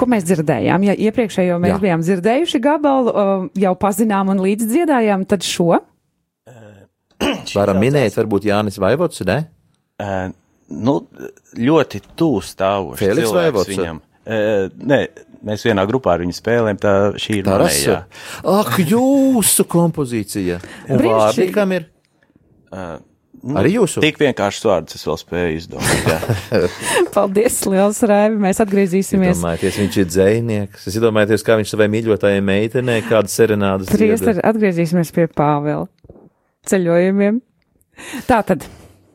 [0.08, 0.88] ko mēs dzirdējām?
[0.88, 1.82] Ja iepriekšējo mēs Jā.
[1.84, 5.82] bijām dzirdējuši gabalu, uh, jau pazinām un līdz dziedājām, tad šo?
[7.58, 9.42] Varam minēt, varbūt Jānis Vaivots, ne?
[10.00, 10.30] Uh,
[10.72, 11.00] nu,
[11.58, 13.02] ļoti tuvu stāvošs.
[13.02, 13.74] Feliks Vaivots?
[13.74, 14.00] Viņam.
[14.28, 15.02] Uh, nē,
[15.48, 18.00] mēs vienā grupā ar viņu spēlējam, tā šī ir manējā.
[18.54, 20.62] Ak, jūsu kompozīcija!
[20.88, 21.90] Vārdi, kam ir?
[22.68, 22.98] Uh,
[23.48, 24.02] Nu, Arī jūsu?
[24.04, 26.32] Tik vienkārši vārdus es vēl spēju izdomāt.
[27.16, 29.38] Paldies, liels Raivi, mēs atgriezīsimies.
[29.38, 30.88] Iedomājieties, viņš ir dzējnieks.
[30.90, 33.88] Es iedomājieties, kā viņš savai mīļotajai meitenei kādu serenādu.
[33.94, 35.88] Priester, atgriezīsimies pie Pāvela
[36.68, 37.40] ceļojumiem.
[38.28, 38.68] Tātad.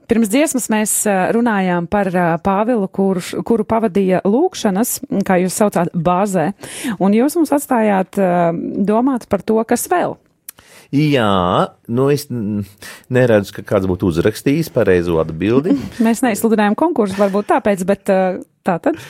[0.08, 0.96] Pirms dziesmas mēs
[1.36, 2.10] runājām par
[2.44, 6.50] Pāvilu, kurš, kuru pavadīja lūkšanas, kā jūs saucāt, bāzē,
[7.00, 8.18] un jūs mums atstājāt
[8.88, 10.18] domāt par to, kas vēl
[10.92, 15.78] Jā, nu es neredzu, ka kāds būtu uzrakstījis pareizo atbildi.
[16.06, 19.00] Mēs neizsludinājām konkursu, varbūt tāpēc, bet tā tad.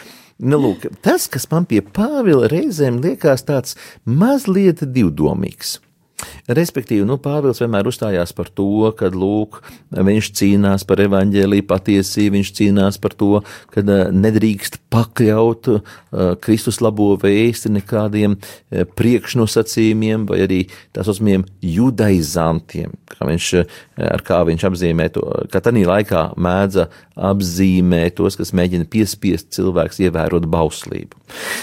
[0.43, 5.77] Nu, lūk, tas, kas man pie Pāvila reizēm liekas tāds mazliet divdomīgs.
[6.51, 9.61] Respektīvi, nu, Pāvils vienmēr uzstājās par to, ka, lūk,
[9.95, 13.31] viņš cīnās par evaņģēlīju patiesību, viņš cīnās par to,
[13.73, 15.83] ka nedrīkst pakļaut uh,
[16.43, 20.61] Kristus labo vēsti nekādiem uh, priekšnosacījumiem vai arī
[20.95, 23.49] tā saucamiem judaizantiem, kā viņš,
[24.13, 26.89] ar kā viņš apzīmē to, ka tanī laikā mēdza
[27.33, 31.19] apzīmē tos, kas mēģina piespiest cilvēks ievērot bauslību.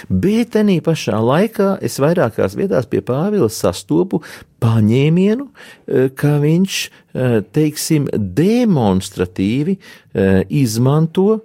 [0.10, 4.22] Bet tenī pašā laikā es vairākās vietās pie Pāvila sastopu
[4.62, 5.48] paņēmienu,
[5.88, 9.78] eh, ka viņš, eh, teiksim, demonstratīvi
[10.14, 11.42] eh, izmanto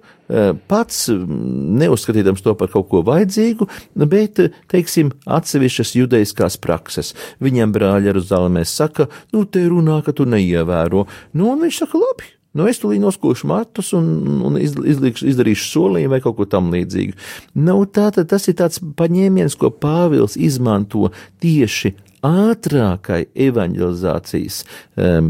[0.67, 3.67] pats, neuzskatīdams to par kaut ko vajadzīgu,
[4.09, 4.39] bet,
[4.73, 7.13] teiksim, atsevišķas judeiskās prakses.
[7.39, 11.05] Viņam brāļi Jeruzalemē saka, nu, te runā, ka tu neievēro.
[11.37, 12.25] Nu, un viņš saka, labi,
[12.55, 14.05] Nu, es tulīt noskūšu matus un,
[14.47, 17.17] un izlikšu, izdarīšu solījumu vai kaut ko tam līdzīgu.
[17.59, 21.09] Nu, tātad tas ir tāds paņēmiens, ko Pāvils izmanto
[21.43, 21.91] tieši
[22.25, 24.61] ātrākai evanģelizācijas
[24.97, 25.29] um,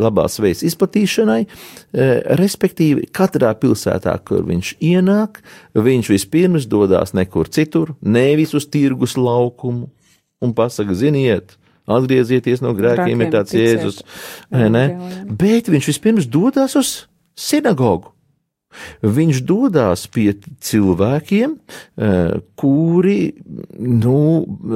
[0.00, 5.42] labās veids izplatīšanai, uh, respektīvi katrā pilsētā, kur viņš ienāk,
[5.76, 9.88] viņš vispirms dodas nekur citur, nevis uz tirgus laukumu
[10.44, 11.56] un pasaka, ziniet,
[11.88, 14.02] atgriezieties no grēkiem, ir tāds Jēzus,
[14.50, 16.94] bet viņš vispirms dodas uz
[17.38, 18.12] sinagogu.
[19.00, 21.54] Viņš dodas pie cilvēkiem,
[21.96, 23.32] eh, kuri,
[23.78, 24.20] nu,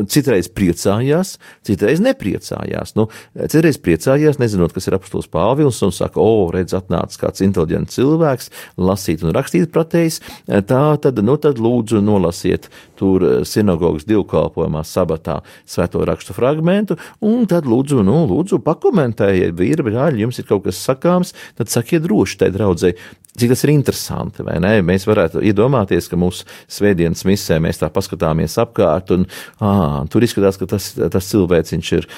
[0.08, 2.94] citreiz priecājās, citreiz nepriecājās.
[2.96, 7.98] Nu, citreiz priecājās, nezinot, kas ir apustulis Pāvils, un saka, o, redz, atnācis kāds inteliģents
[7.98, 14.84] cilvēks, lasīt un rakstīt pratējs, tā tad, nu, tad lūdzu nolasiet tur eh, sinagogas divkalpojumā
[14.88, 20.64] sabatā svēto rakstu fragmentu, un tad lūdzu, nu, lūdzu pakomentējiet, vīri, brāļi, jums ir kaut
[20.68, 22.98] kas sakāms, tad sakiet droši tai draudzēji
[23.38, 24.74] cik tas ir interesanti, vai ne?
[24.84, 29.26] Mēs varētu iedomāties, ka mūsu svētdienas misē mēs tā paskatāmies apkārt, un
[29.64, 29.72] ā,
[30.12, 32.08] tur izskatās, ka tas, tas cilvēciņš ir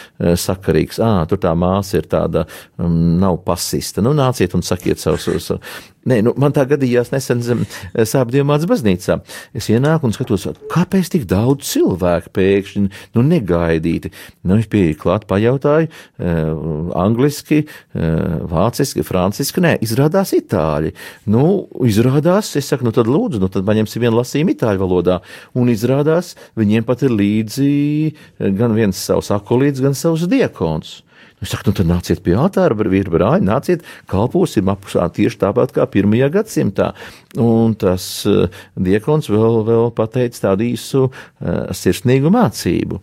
[0.40, 2.46] sakarīgs, ā, tur tā māsa ir tāda,
[2.82, 4.02] um, nav pasista.
[4.04, 5.28] Nu, nāciet un sakiet savus.
[5.28, 5.52] savus
[6.04, 7.40] Nē, nu, man tā gadījās nesen
[7.94, 9.16] sāpdījumāts baznīcā.
[9.56, 12.82] Es ienāku un skatos, kāpēc tik daudz cilvēku pēkšņi,
[13.16, 14.10] nu, negaidīti.
[14.44, 20.92] Nu, es pieeju klāt, pajautāju, uh, angliski, uh, vāciski, franciski, nē, izrādās itāļi.
[21.32, 21.46] Nu,
[21.88, 25.22] izrādās, es saku, nu tad lūdzu, nu tad paņemsim vienu lasījumu itāļu valodā.
[25.56, 27.72] Un izrādās, viņiem pat ir līdzi
[28.60, 30.98] gan viens savs akolīts, gan savs diekons.
[31.42, 35.86] Es saku, nu tad nāciet pie altāra, vīri brāļi, nāciet, kalposim apusā tieši tāpat kā
[35.90, 36.92] pirmajā gadsimtā.
[37.42, 38.46] Un tas uh,
[38.80, 43.00] diekons vēl, vēl pateica tādu īsu uh, sirsnīgu mācību.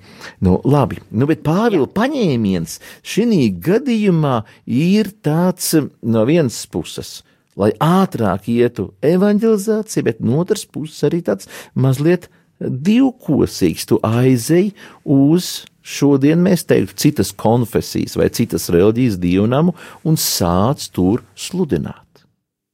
[0.47, 7.19] Nu, labi, nu, bet Pāvila paņēmiens šī gadījumā ir tāds no vienas puses
[7.59, 12.29] lai ātrāk ietu evanģelizācija, bet no otras puses arī tāds mazliet
[12.61, 13.87] divkosīgs.
[13.89, 14.71] Tu aizej
[15.03, 19.75] uz šodien mēs teiktu citas konfesijas vai citas reliģijas dievnamu
[20.07, 22.25] un sāc tur sludināt.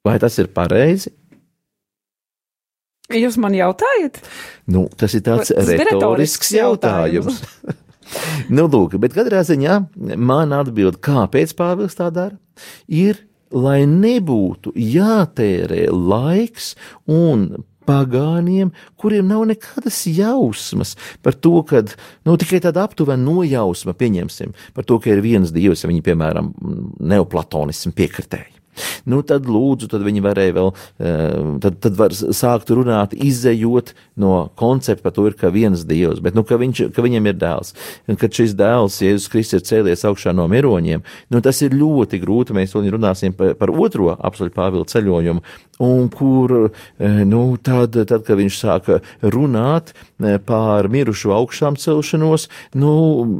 [0.07, 1.11] Vai tas ir pareizi?
[3.07, 4.19] Jūs man jautājat?
[4.67, 7.39] Nu, tas ir tāds tas retorisks jautājums.
[7.39, 7.85] jautājums.
[8.55, 9.79] nu, lūk, bet katrā ziņā
[10.19, 12.35] man atbild, kāpēc Pāvils tā dara,
[12.87, 16.73] ir, lai nebūtu jātērē laiks
[17.07, 17.47] un
[17.87, 24.87] pagāniem, kuriem nav nekādas jausmas par to, ka nu, tikai tāda aptuvena nojausma, pieņemsim, par
[24.87, 26.53] to, ka ir viens dievs, ja viņi, piemēram,
[26.99, 28.56] neoplatonismu piekritēji.
[29.09, 34.49] Nu, tad lūdzu, tad viņi varēja vēl, eh, tad, tad var sākt runāt, izējot no
[34.59, 37.73] koncepta par to, ir, ka viens dievs, bet, nu, ka, viņš, ka viņam ir dēls,
[38.19, 42.55] kad šis dēls, Jēzus Kristus, ir cēlies augšā no miroņiem, nu, tas ir ļoti grūti,
[42.57, 45.43] mēs to runāsim par, par otro apsoļu Pāvila ceļojumu,
[45.87, 46.55] un kur,
[46.99, 52.91] eh, nu, tad, tad, kad viņš sāka runāt pār mirušo augšām celšanos, nu,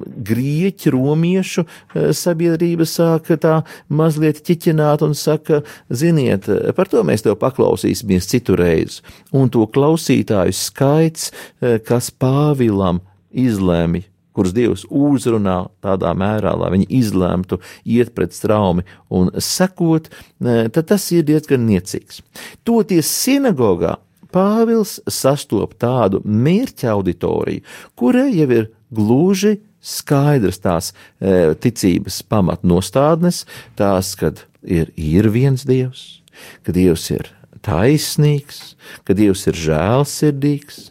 [0.05, 3.55] grieķi, romiešu sabiedrība sāka tā
[3.89, 9.01] mazliet ķiķināt un saka, ziniet, par to mēs tev paklausīsimies citu reizi.
[9.33, 13.01] Un to klausītāju skaits, eh, kas Pāvilam
[13.33, 14.05] izlēma
[14.37, 21.07] kurus Dievs uzrunā tādā mērā, lai viņi izlemtu iet pret straumi un sekot, tad tas
[21.15, 22.21] ir diezgan niecīgs.
[22.67, 23.95] Toties sinagogā
[24.33, 27.63] Pāvils sastop tādu mērķa auditoriju,
[27.99, 33.45] kurai jau ir gluži skaidrs tās e, ticības pamatnostādnes,
[33.79, 36.21] tās, kad ir, ir viens Dievs,
[36.65, 37.31] ka Dievs ir
[37.65, 38.75] taisnīgs,
[39.07, 40.81] ka Dievs ir žēlsirdīgs,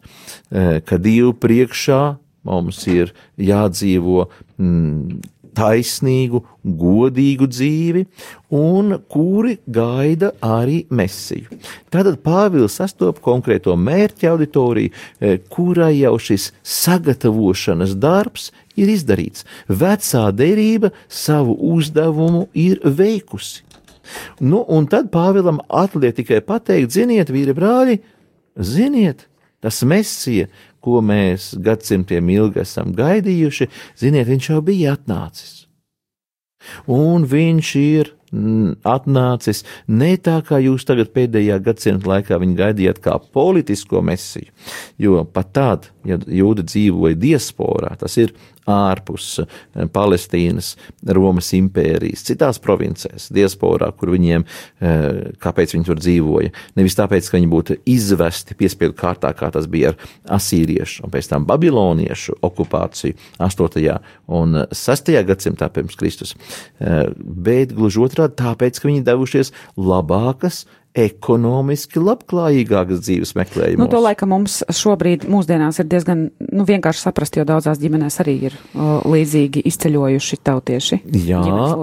[0.50, 2.02] e, ka Dievu priekšā
[2.46, 5.20] mums ir jādzīvo mm,
[5.56, 8.04] taisnīgu, godīgu dzīvi,
[8.56, 11.58] un kuri gaida arī mesiju.
[11.92, 19.44] Tātad Pāvils sastopas konkrēto mērķa auditoriju, eh, kurai jau šis sagatavošanas darbs ir izdarīts.
[19.68, 23.62] Vecā derība savu uzdevumu ir veikusi.
[24.40, 27.98] Nu, un tad Pāvilam atliek tikai pateikt, ziniet, vīri brāļi,
[28.56, 29.26] ziniet,
[29.60, 30.46] tas mesija,
[30.86, 35.64] ko mēs gadsimtiem ilgi esam gaidījuši, ziniet, viņš jau bija atnācis.
[36.90, 38.12] Un viņš ir
[38.86, 44.50] atnācis ne tā, kā jūs tagad pēdējā gadsimta laikā viņu gaidījāt, kā politisko mesiju,
[44.98, 48.34] jo pat tad, ja jūda dzīvoja diasporā, tas ir
[48.70, 50.74] ārpus eh, Palestīnas,
[51.16, 55.06] Romas impērijas, citās provincēs, diasporā, kur viņiem, eh,
[55.42, 56.52] kāpēc viņi tur dzīvoja.
[56.78, 60.00] Nevis tāpēc, ka viņi būtu izvesti piespiedu kārtā, kā tas bija ar
[60.38, 64.00] asīriešu un pēc tam babiloniešu okupāciju 8.
[64.26, 65.12] un 6.
[65.26, 66.34] gadsimtā pirms Kristus,
[66.80, 70.64] eh, bet gluži otrādi tāpēc, ka viņi devušies labākas
[70.96, 73.82] ekonomiski labklājīgākas dzīves meklējumos.
[73.82, 78.36] Nu, to laikam mums šobrīd mūsdienās ir diezgan nu, vienkārši saprast, jo daudzās ģimenēs arī
[78.48, 81.00] ir uh, līdzīgi izceļojuši tautieši.
[81.26, 81.42] Jā,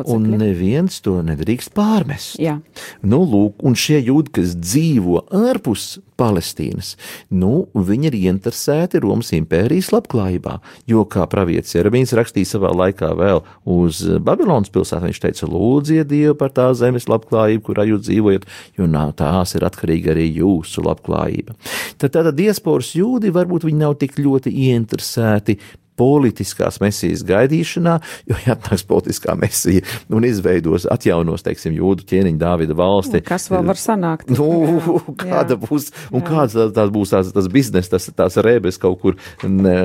[0.10, 2.40] un neviens to nedrīkst pārmest.
[2.42, 2.58] Jā.
[3.06, 6.94] Nu, lūk, un šie jūdi, kas dzīvo ārpus Palestīnas,
[7.34, 10.58] nu, viņi ir interesēti Romas impērijas labklājībā,
[10.90, 16.38] jo, kā pravietis Jeremijs rakstīja savā laikā vēl uz Babilonas pilsētu, viņš teica, lūdziet Dievu
[16.40, 18.50] par tā zemes labklājību, kurā jūs dzīvojat,
[18.80, 21.58] jo no tās ir atkarīga arī jūsu labklājība.
[22.02, 25.60] Tad tāda diasporas jūdi varbūt viņi nav tik ļoti ieinteresēti
[26.00, 27.98] politiskās mesijas gaidīšanā,
[28.30, 33.22] jo, ja atnāks politiskā mesija un izveidos, atjaunos, teiksim, jūdu ķēniņu Dāvida valsti.
[33.22, 34.34] Un kas vēl var sanākt?
[34.34, 35.62] Nu, jā, kāda jā.
[35.64, 36.28] būs, un jā.
[36.32, 39.78] kāds tās būs tās, tas biznes, tas, tās rēbes kaut kur ne,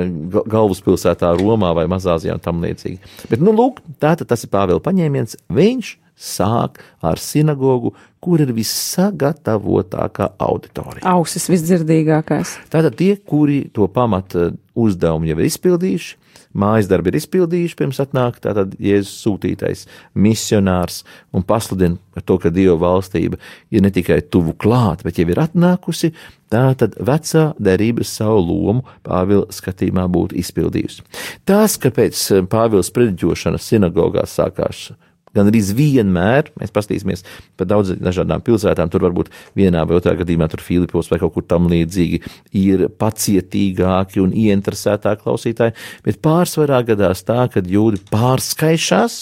[0.49, 3.01] galvaspilsētā Romā vai Mazāzijā un tam līdzīgi.
[3.31, 10.33] Bet, nu, lūk, tātad tas ir Pāvila paņēmiens, viņš sāk ar sinagogu, kur ir vissagatavotākā
[10.43, 11.07] auditorija.
[11.07, 12.57] Ausis visdzirdīgākais.
[12.73, 16.17] Tātad tie, kuri to pamata uzdevumu jau ir izpildījuši,
[16.59, 19.85] mājas darbi ir izpildījuši, pirms atnāk tātad Jēzus sūtītais
[20.19, 21.03] misionārs
[21.35, 23.39] un pasludina par to, ka Dieva valstība
[23.71, 26.13] ir ne tikai tuvu klāt, bet jau ir atnākusi,
[26.51, 31.05] tā tad vecā derības savu lomu Pāvila skatījumā būtu izpildījusi.
[31.49, 34.89] Tas, kāpēc Pāvils prediķošana sinagogās sākās
[35.37, 37.25] gan arī vienmēr, mēs paskatīsimies
[37.59, 41.47] pa daudzām dažādām pilsētām, tur varbūt vienā vai otrā gadījumā, tur Filipos vai kaut kur
[41.49, 42.23] tam līdzīgi,
[42.59, 49.21] ir pacietīgāki un ieinteresētāki klausītāji, bet pārsvarā gadās tā, ka jūdi pārskaišās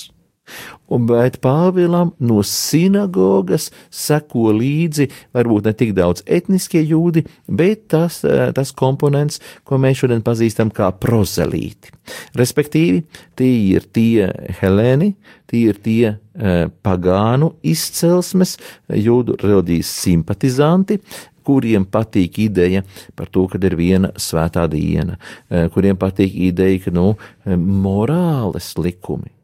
[0.87, 8.23] Un, bet Pāvilam no sinagogas seko līdzi varbūt ne tik daudz etniskie jūdi, bet tas,
[8.25, 11.91] eh, tas komponents, ko mēs šodien pazīstam kā prozelīti.
[12.39, 13.03] Respektīvi,
[13.35, 14.31] tie ir tie
[14.61, 15.15] helēni,
[15.51, 18.57] tie ir tie eh, pagānu izcelsmes
[18.89, 21.01] jūdu reliģijas simpatizanti,
[21.47, 22.83] kuriem patīk ideja
[23.17, 25.19] par to, ka ir viena svētā diena,
[25.51, 29.36] eh, kuriem patīk ideja, ka nu, morāles likumi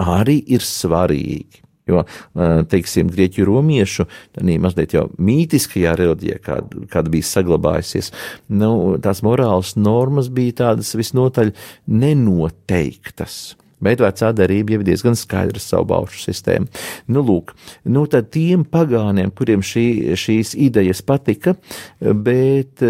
[0.00, 1.64] arī ir svarīgi.
[1.90, 2.04] Jo,
[2.70, 4.04] teiksim, grieķu romiešu,
[4.62, 8.12] mazliet jau mītiskajā reliģijā, kāda, kāda bija saglabājusies,
[8.60, 8.70] nu,
[9.02, 11.50] tās morāles normas bija tādas visnotaļ
[11.90, 13.40] nenoteiktas.
[13.80, 16.68] Bet vecā darība jau ir diezgan skaidra savu baušu sistēmu.
[17.10, 17.54] Nu, lūk,
[17.88, 19.86] nu tad tiem pagāniem, kuriem šī,
[20.20, 21.56] šīs idejas patika,
[21.98, 22.84] bet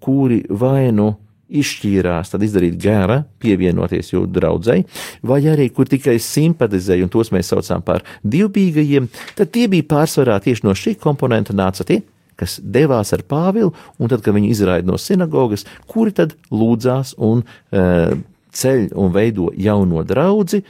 [0.00, 1.12] kuri vai nu
[1.50, 4.86] izšķīrās, tad izdarīt gara, pievienoties jūtu draudzēji,
[5.26, 10.38] vai arī kur tikai simpatizēja, un tos mēs saucam par divbīgajiem, tad tie bija pārsvarā
[10.44, 12.00] tieši no šī komponenta nāca tie,
[12.40, 17.42] kas devās ar Pāvilu, un tad, kad viņi izraida no sinagogas, kuri tad lūdzās un
[17.44, 18.14] uh,
[18.56, 20.60] ceļ un veido jauno draugu,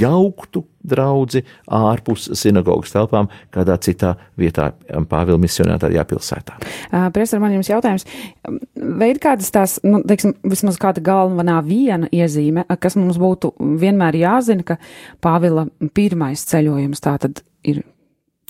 [0.00, 4.70] jauktu draugu ārpus sinagogas telpām, kādā citā vietā,
[5.10, 6.58] Pāvila misionētājā pilsētā.
[6.90, 8.06] Priekšstādā man jums jautājums,
[8.76, 14.20] vai ir kādas tās, nu, teiksim, vismaz kāda galvenā viena iezīme, kas mums būtu vienmēr
[14.22, 14.78] jāzina, ka
[15.22, 17.82] Pāvila pirmais ceļojums tā tad ir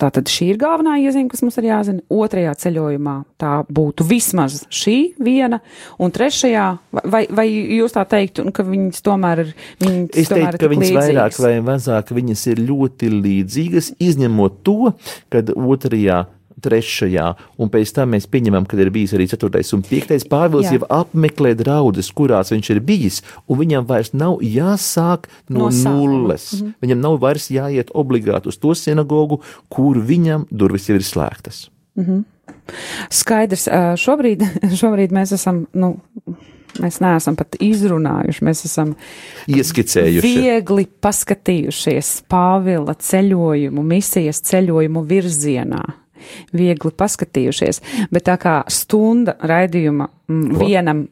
[0.00, 2.00] Tātad šī ir galvenā iezīme, kas mums ir jāzina.
[2.08, 5.60] Otrajā ceļojumā tā būtu vismaz šī viena,
[6.00, 6.66] un trešajā,
[7.04, 9.54] vai, vai jūs tā teiktu, ka viņas tomēr ir.
[9.82, 11.10] Viņas es teiktu, ka viņas līdzīgas.
[11.10, 14.94] vairāk vai mazāk viņas ir ļoti līdzīgas, izņemot to,
[15.32, 16.24] kad otrajā
[16.62, 17.26] trešajā,
[17.60, 20.26] un pēc tam mēs pieņemam, ka ir bijis arī ceturtais un piektais.
[20.28, 20.78] Pāvils Jā.
[20.78, 26.52] jau apmeklē draudzes, kurās viņš ir bijis, un viņam vairs nav jāsāk no, no nulles.
[26.54, 26.74] -hmm.
[26.82, 31.70] Viņam nav vairs jāiet obligāti uz to sinagogu, kur viņam durvis jau ir slēgtas.
[31.96, 32.24] -hmm.
[33.10, 34.44] Skaidrs, šobrīd,
[34.80, 35.98] šobrīd mēs esam, nu,
[36.78, 38.92] Mēs neesam pat izrunājuši, mēs esam
[39.50, 40.20] Ieskicējuši.
[40.22, 45.82] viegli paskatījušies Pāvila ceļojumu, misijas ceļojumu virzienā.
[46.56, 51.06] Viegli paskatījušies, bet tā kā stunda raidījuma vienam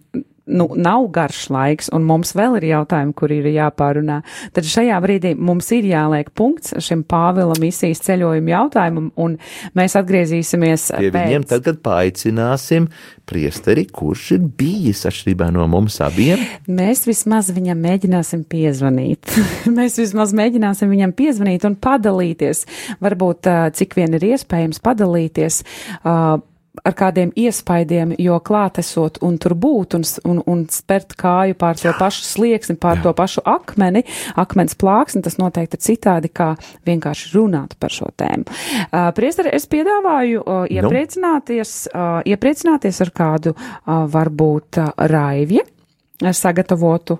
[0.48, 4.20] nu, nav garš laiks, un mums vēl ir jautājumi, kur ir jāpārunā,
[4.56, 9.36] tad šajā brīdī mums ir jāliek punkts šim Pāvila misijas ceļojuma jautājumam, un
[9.78, 11.52] mēs atgriezīsimies Pie viņiem pēc.
[11.52, 12.88] tad, kad paaicināsim
[13.28, 16.42] priesteri, kurš ir bijis atšķirībā no mums abiem.
[16.68, 19.34] Mēs vismaz viņam mēģināsim piezvanīt.
[19.78, 22.64] Mēs vismaz mēģināsim viņam piezvanīt un padalīties.
[23.04, 25.62] Varbūt cik vien ir iespējams padalīties.
[26.02, 26.38] Uh,
[26.84, 31.92] ar kādiem iespaidiem, jo klātesot un tur būt un, un, un spērt kāju pār to
[31.98, 34.04] pašu slieksni, pār to pašu akmeni,
[34.38, 36.52] akmens plāksni, tas noteikti ir citādi, kā
[36.88, 38.48] vienkārši runāt par šo tēmu.
[38.48, 46.32] Uh, Priesteri, es piedāvāju uh, iepriecināties, uh, iepriecināties ar kādu uh, varbūt uh, raivie uh,
[46.32, 47.18] sagatavotu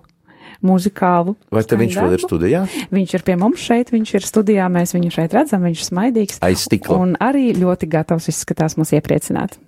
[0.64, 1.36] muzikālu.
[1.54, 2.62] Vai te viņš vēl ir studijā?
[2.94, 6.42] Viņš ir pie mums šeit, viņš ir studijā, mēs viņu šeit redzam, viņš ir smaidīgs.
[6.46, 6.98] Aiz stikla.
[6.98, 9.58] Un arī ļoti gatavs izskatās mūs iepriecināt.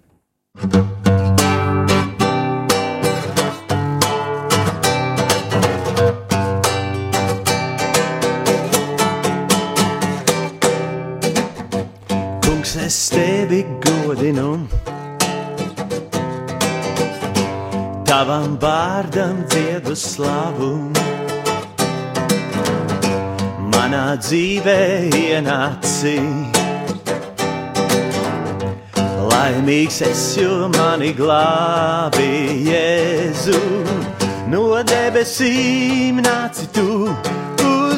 [12.44, 14.56] Kungs, es tevi godinu.
[18.10, 20.70] Tavam vārdam dziedu slavu.
[23.70, 24.80] Manā dzīvē
[25.14, 26.16] ienāci.
[29.30, 32.26] Laimīgs es, jo mani glābi
[32.66, 33.62] Jēzu.
[34.50, 37.14] No debesīm nāci tu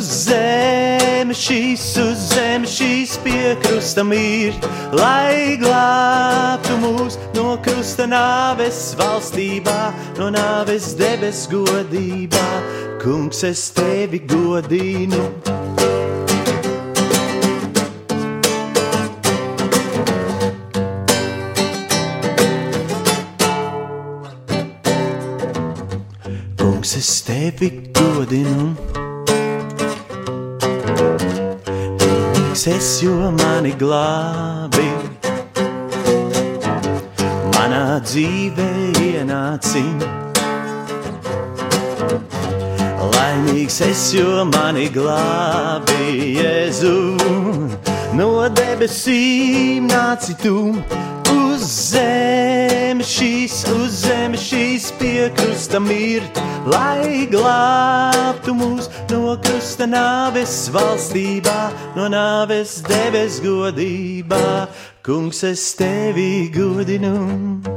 [0.02, 4.56] uz zemes šīs, uz zemes šīs piekrusta mir,
[4.98, 12.48] lai glābtu mūs no krusta nāves valstībā, no nāves debes godībā.
[13.02, 15.22] Kungs, es tevi godinu.
[26.58, 29.01] Kungs, es tevi godinu.
[32.62, 34.86] Kungs, es jo mani glābi.
[37.54, 38.68] Manā dzīvē
[39.02, 39.82] ienāci.
[43.16, 46.94] Laimīgs es, jo mani glābi Jēzu.
[48.14, 50.70] No debesīm nāci tu
[51.34, 51.66] uz
[52.92, 56.36] zemes šīs, uz zemes šīs piekrusta mirt,
[56.68, 64.68] lai glābtu mūs no krusta nāves valstībā, no nāves debes godībā.
[65.00, 67.71] Kungs, es tevi godinu.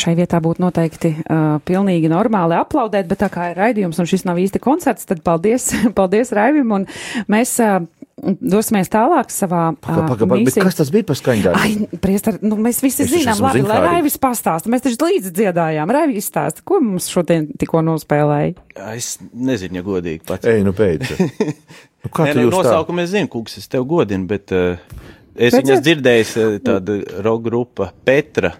[0.00, 4.26] Šai vietā būtu noteikti uh, pilnīgi normāli aplaudēt, bet tā kā ir raidījums un šis
[4.28, 6.86] nav īsti koncerts, tad paldies, paldies Raivim un
[7.30, 7.82] mēs uh,
[8.20, 11.60] dosimies tālāk savā Paga, paga, bet kas tas bija par skaņdarbu?
[11.60, 13.94] Ai, priestar, nu mēs visi Es zinām, labi, lai zinkārīgs.
[13.94, 14.72] Raivis pastāsta.
[14.72, 15.92] Mēs taču līdzi dziedājām.
[15.96, 18.56] Raivis stāsta, ko mums šodien tikko nospēlēja.
[18.96, 20.48] Es nezinu, ja godīgi pats.
[20.50, 21.08] Ej, nu pēc.
[22.00, 22.60] Nu, kā Nē, tu nu, jūs tā?
[22.64, 24.78] nosaukumu es zinu, kungs, es tev godinu, bet uh,
[25.34, 26.96] es Bet viņas dzirdēju, uh, tāda
[27.26, 28.54] roka grupa Petra.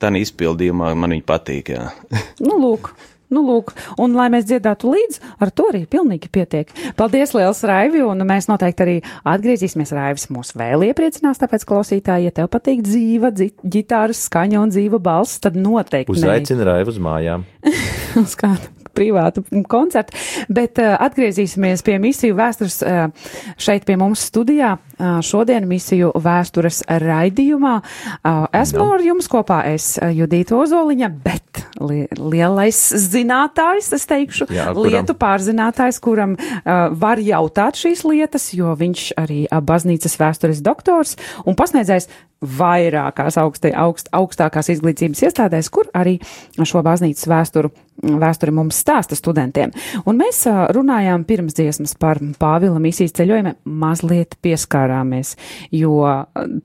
[0.00, 1.72] Tā izpildījumā man viņa patīk.
[2.46, 2.92] Nu, lūk.
[3.30, 3.70] Nu, lūk,
[4.02, 6.72] un lai mēs dziedātu līdzi, ar to arī pilnīgi pietiek.
[6.98, 8.96] Paldies, liels Raivi, un mēs noteikti arī
[9.30, 9.92] atgriezīsimies.
[9.94, 13.30] Raivis mūs vēl iepriecinās, tāpēc klausītāji, ja tev patīk dzīva,
[13.62, 16.10] ģitāras skaņa un dzīva balss, tad noteikti.
[16.10, 17.46] Uzaicina Raivu uz mājām.
[18.24, 20.16] uz kādu privātu koncertu.
[20.48, 24.76] Bet uh, atgriezīsimies pie misiju vēstures uh, šeit pie mums studijā.
[25.00, 27.74] Uh, šodien misiju vēstures raidījumā.
[28.20, 34.48] Uh, esmu ar jums kopā es, uh, Judīta Ozoliņa, bet li lielais zinātājs, es teikšu,
[34.52, 40.18] Jā, kuram- lietu pārzinātājs, kuram uh, var jautāt šīs lietas, jo viņš arī uh, baznīcas
[40.20, 41.16] vēstures doktors
[41.48, 42.10] un pasniedzējs
[42.40, 46.18] vairākās augstē, augst, augstākās izglītības iestādēs, kur arī
[46.64, 47.68] šo baznīcas vēsturu,
[48.02, 49.72] vēsturi mums stāsta studentiem.
[50.08, 50.42] Un mēs
[50.74, 55.34] runājām pirms dziesmas par Pāvila misijas ceļojumiem, mazliet pieskārāmies,
[55.74, 56.00] jo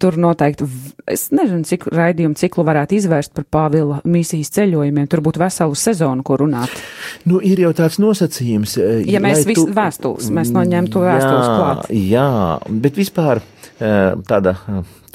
[0.02, 0.68] tur noteikti,
[1.12, 6.26] es nezinu, cik raidījumu ciklu varētu izvērst par Pāvila misijas ceļojumiem, tur būtu veselu sezonu,
[6.26, 6.74] ko runāt.
[7.28, 8.78] Nu, ir jau tāds nosacījums.
[9.10, 11.90] Ja mēs visu vēstules, mēs noņemtu vēstules jā, klāt.
[11.96, 12.30] Jā,
[12.86, 13.44] bet vispār
[13.76, 14.56] tāda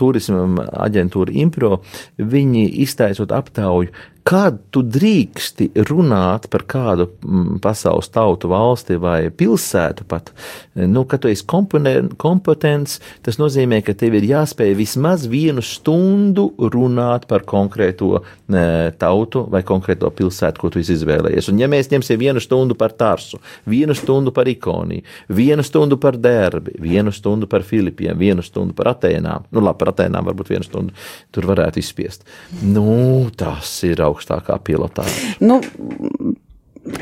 [0.01, 1.81] turisma aģentūra Impro,
[2.17, 3.93] viņi iztaisot aptauju,
[4.31, 10.31] kad tu drīksti runāt par kādu mm, pasaules tautu, valsti vai pilsētu, pat,
[10.79, 17.27] nu, ka tu esi kompetents, tas nozīmē, ka tev ir jāspēj vismaz vienu stundu runāt
[17.31, 18.21] par konkrēto
[18.55, 18.63] ne,
[19.01, 21.51] tautu vai konkrēto pilsētu, ko tu izvēlējies.
[21.51, 25.03] Un, ja mēs ņemsim vienu stundu par Tarsu, vienu stundu par Ikoniju,
[25.41, 29.91] vienu stundu par Derbi, vienu stundu par Filipiem, vienu stundu par Atēnām, nu, labi, par
[29.97, 30.95] Atēnām varbūt vienu stundu
[31.35, 32.23] tur varētu izspiest.
[32.63, 35.35] Nu, tas ir augstākā pilotāža.
[35.41, 35.61] Nu,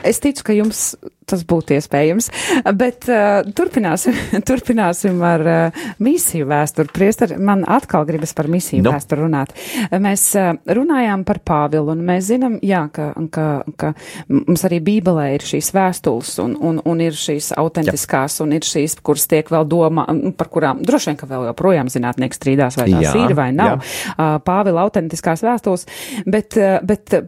[0.07, 0.91] es ticu, ka jums
[1.29, 2.31] tas būtu iespējams,
[2.79, 4.17] bet uh, turpināsim,
[4.49, 6.93] turpināsim ar uh, misiju vēsturi.
[6.95, 8.95] Priester, man atkal gribas par misiju no.
[8.97, 9.53] vēsturi runāt.
[9.93, 13.49] Mēs uh, runājām par Pāvilu, un mēs zinām, jā, ka, ka,
[13.81, 13.93] ka
[14.33, 18.47] mums arī Bībelē ir šīs vēstules, un, un, un ir šīs autentiskās, jā.
[18.47, 20.07] un ir šīs, kuras tiek vēl domā,
[20.39, 23.77] par kurām droši vien, ka vēl joprojām zinātnieki strīdās, vai tās jā, ir vai nav.
[23.77, 24.17] Jā.
[24.17, 25.85] Uh, Pāvila autentiskās vēstules,
[26.25, 27.21] bet, uh, bet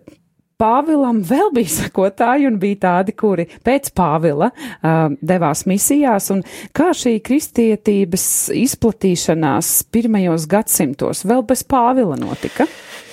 [0.61, 6.45] Pāvilam vēl bija sekotāji un bija tādi, kuri pēc Pāvila uh, devās misijās, un
[6.77, 8.27] kā šī kristietības
[8.61, 12.69] izplatīšanās pirmajos gadsimtos vēl bez Pāvila notika?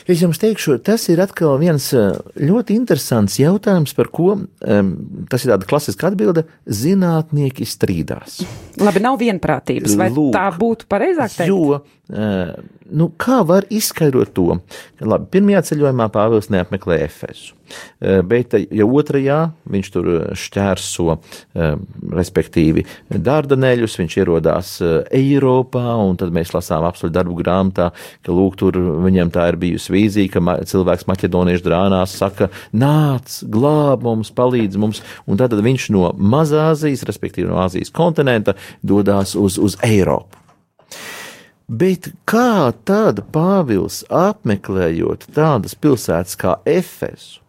[0.07, 4.93] Es jums teikšu, tas ir atkal viens ļoti interesants jautājums, par ko um,
[5.27, 6.45] tas ir tāda klasiska atbilde-
[6.81, 8.39] zinātnieki strīdās.
[8.79, 11.51] Labi, nav vienprātības, vai Lūk, tā būtu pareizāk teikt?
[11.51, 12.55] Jo, uh,
[12.87, 14.61] nu, kā var izskaidrot to?
[15.03, 17.56] Labi, pirmajā ceļojumā Pāvils neapmeklē Efesu.
[17.99, 19.39] Eh, bet, ja otrajā
[19.69, 21.15] viņš tur šķērso,
[21.57, 21.75] eh,
[22.13, 27.89] respektīvi, dārdaneļus, viņš ierodās eh, Eiropā, un tad mēs lasām absolūti darbu grāmatā,
[28.25, 34.05] ka lūk, tur viņam tā ir bijusi vīzija, ka cilvēks maķedoniešu drānās saka, nāc, glāb
[34.05, 38.55] mums, palīdz mums, un tad viņš no Mazāzijas, respektīvi no Āzijas kontinenta,
[38.85, 40.43] dodās uz, uz Eiropu.
[41.67, 47.46] Bet kā tad Pāvils apmeklējot tādas pilsētas kā Efesu, Eh,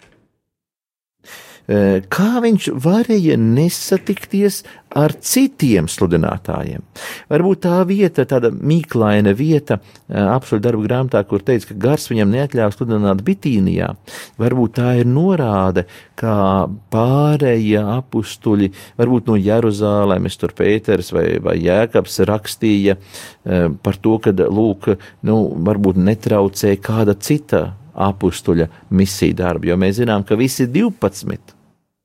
[1.69, 4.63] kā viņš varēja nesatikties
[4.97, 6.83] ar citiem sludinātājiem.
[7.29, 12.33] Varbūt tā vieta, tāda mīklaina vieta, eh, apsolu darbu grāmatā, kur teica, ka gars viņam
[12.33, 13.95] neatļāva sludināt Bitīnijā.
[14.39, 15.85] Varbūt tā ir norāde,
[16.17, 24.19] kā pārējie apstuļi, varbūt no Jeruzālēmas, tur Pēters vai, vai Jēkabs rakstīja eh, par to,
[24.19, 30.67] ka, lūk, nu, varbūt netraucēja kāda cita apstuļa misiju darbu, jo mēs zinām, ka visi
[30.67, 31.58] 12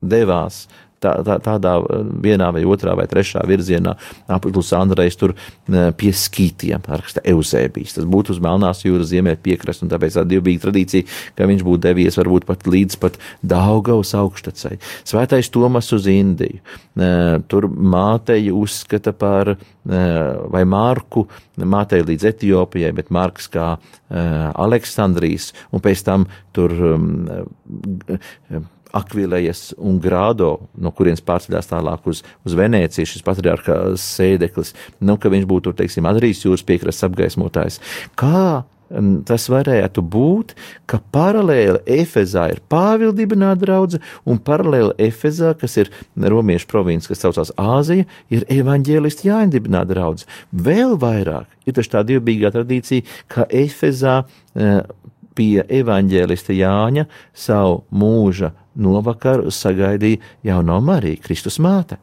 [0.04, 0.64] devās
[1.04, 1.74] tā, tā, tādā
[2.24, 3.94] vienā vai otrā vai trešā virzienā.
[4.32, 5.34] Apulis Andrejs tur
[5.98, 7.96] pie skītiem raksta Eusēbijas.
[7.98, 11.84] Tas būtu uz Melnās jūras ziemeļa piekrastes, un tāpēc tā divbīga tradīcija, ka viņš būtu
[11.86, 14.78] devies varbūt pat līdz pat Daugavas augštacei.
[15.06, 16.62] Svētais Tomas uz Indiju.
[17.50, 21.26] Tur māteju uzskata par, vai Marku,
[21.58, 23.74] māteju līdz Etiopijai, bet Marks kā
[24.10, 26.72] Aleksandrijas, un pēc tam tur
[28.94, 34.74] Akvilējas un Grādo, no kurienes pārceļās tālāk uz, uz Venēciju, šis patriārkā sēdeklis,
[35.04, 37.80] nu, ka viņš būtu, teiksim, Adrijas jūras piekrastes apgaismotājs.
[38.18, 38.64] Kā
[39.26, 40.54] tas varētu būt,
[40.86, 47.24] ka paralēli Efezā ir Pāvila dibināta draudze, un paralēli Efezā, kas ir Romiešu provinces, kas
[47.24, 50.28] saucās Āzija, ir evaņģēlisti Jāņa dibināta draudze.
[50.52, 54.20] Vēl vairāk ir tā divbīgā tradīcija, ka Efezā
[54.54, 54.82] eh,
[55.34, 61.98] pie evaņģēlista Jāņa savu mūža novakaru sagaidīja jauno Mariju, Kristus māte.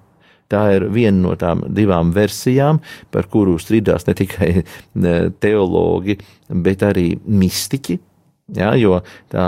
[0.52, 4.52] Tā ir viena no tām divām versijām, par kuru strīdās ne tikai
[5.44, 6.18] teologi,
[6.50, 8.00] bet arī mistiķi.
[8.52, 8.98] Ja, jo
[9.32, 9.46] tā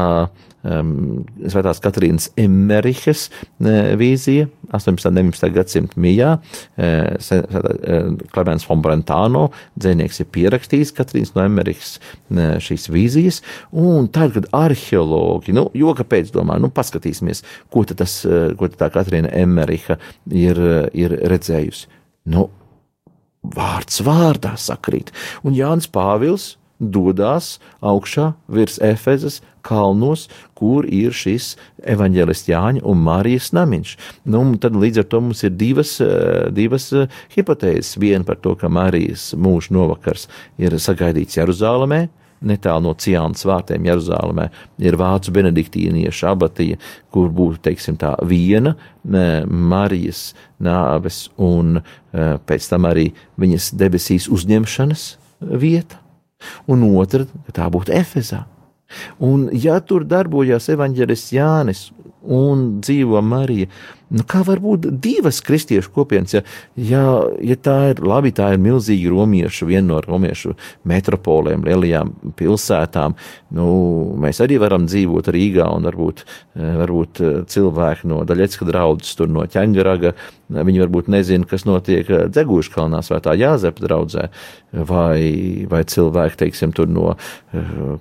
[0.64, 5.10] um, Svētās Katrīnas Emerihas uh, vīzija 18.
[5.10, 5.50] un 19.
[5.56, 6.38] gadsimta mijā.
[6.78, 13.42] Uh, Klemens von Brentāno dzēnieks ir pierakstījis Katrīnas no Emerihas uh, šīs vīzijas,
[13.76, 18.72] un tad, kad arheologi, nu, jo kāpēc domā, nu, paskatīsimies, ko tad tas, uh, ko
[18.72, 20.00] tad tā Katrīna Emeriha
[20.32, 20.64] ir,
[20.96, 21.90] ir redzējusi.
[22.32, 22.48] Nu,
[23.44, 25.12] vārds vārdā sakrīt.
[25.44, 26.54] Un Jānis Pāvils
[26.92, 30.28] dodas augšā virs Efezas kalnos,
[30.58, 31.54] kur ir šis
[31.88, 33.94] evaņģēlists Jāņa un Marijas namiņš.
[34.28, 37.96] Nu, tad līdz ar to mums ir divas, eh, divas eh, hipotēzes.
[38.02, 40.28] Viena par to, ka Marijas mūža novakars
[40.60, 42.08] ir sagaidīts Jeruzālēmē,
[42.44, 44.50] netālu no Ciānas vārtiem Jeruzalemē
[44.84, 46.80] ir vācu benediktīniešu abatija,
[47.14, 50.32] kur būtu, teiksim, tā viena Marijas
[50.64, 53.10] nāves un eh, pēc tam arī
[53.40, 55.10] viņas debesīs uzņemšanas
[55.64, 56.03] vieta
[56.68, 58.44] un otra, tā būtu Efezā.
[59.24, 61.88] Un, ja tur darbojās evanģēlists Jānis
[62.24, 63.70] un dzīvo Marija,
[64.14, 66.44] Nu, kā var būt divas kristiešu kopienas, ja,
[66.78, 67.04] ja,
[67.42, 70.54] ja tā ir labi, tā ir milzīga romiešu, viena no romiešu
[70.90, 73.16] metropolēm, lielajām pilsētām.
[73.58, 73.66] Nu,
[74.22, 76.22] mēs arī varam dzīvot Rīgā un varbūt,
[76.54, 80.14] eh, varbūt eh, cilvēki no Daļecka draudzes, tur no Ķengaraga,
[80.54, 84.28] viņi varbūt nezina, kas notiek eh, Dzegūšu kalnā svētā Jāzepa draudzē,
[84.74, 87.16] vai, vai cilvēki, teiksim, tur no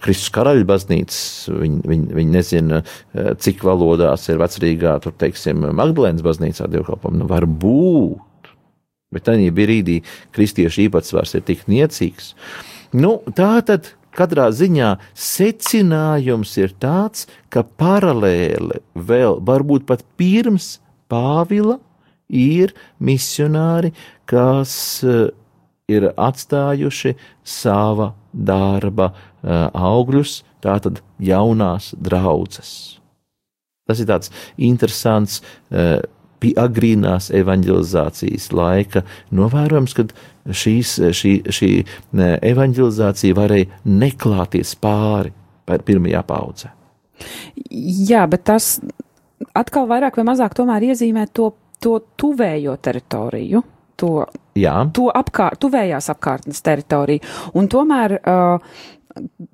[0.04, 2.80] Kristus karaļa baznīcas, viņi, viņi, viņi nezina,
[3.12, 7.22] cik valodās ir vecrīgā, tur, teiksim, Magdalēna Magdalēnas baznīcā dievkalpojumu.
[7.22, 8.50] Nu, var būt.
[9.12, 10.00] Bet tajā brīdī
[10.32, 12.34] kristiešu īpatsvars ir tik niecīgs.
[12.92, 20.80] Nu, tā tad katrā ziņā secinājums ir tāds, ka paralēli vēl, varbūt pat pirms
[21.12, 21.76] Pāvila,
[22.32, 23.92] ir misionāri,
[24.24, 24.72] kas
[25.04, 25.28] uh,
[25.92, 27.12] ir atstājuši
[27.44, 33.01] sava darba uh, augļus, tātad jaunās draudzes.
[33.88, 36.00] Tas ir tāds interesants, uh,
[36.58, 39.04] agrīnās evanģelizācijas laika
[39.34, 40.12] novērojums, kad
[40.50, 41.70] šīs, šī, šī
[42.50, 45.32] evanģelizācija varēja neklāties pāri
[45.86, 46.72] pirmajā paudzē.
[47.70, 48.74] Jā, bet tas
[49.54, 51.52] atkal vairāk vai mazāk tomēr iezīmē to,
[51.82, 53.62] to tuvējo teritoriju.
[54.02, 54.24] To,
[54.58, 54.80] Jā.
[54.90, 57.22] to apkārt, tuvējās apkārtnes teritoriju.
[57.54, 58.80] Un tomēr uh,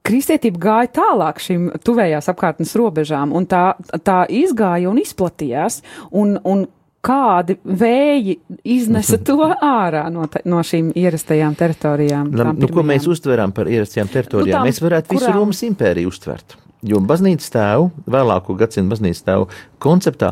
[0.07, 3.73] kristietība gāja tālāk šīm tuvējās apkārtnes robežām, un tā,
[4.07, 5.81] tā izgāja un izplatījās,
[6.11, 6.67] un, un
[7.05, 12.31] kādi vēji iznesa to ārā no, te, no šīm ierastajām teritorijām.
[12.35, 14.49] Nu, nu, ko mēs uztverām par ierastajām teritorijām?
[14.51, 15.39] Nu, tām, mēs varētu visu kurām...
[15.43, 16.59] Romas impēriju uztvert.
[16.87, 19.49] Jo baznīcas tēvu, vēlāko gadsimtu baznīcas tēvu
[19.83, 20.29] konceptā,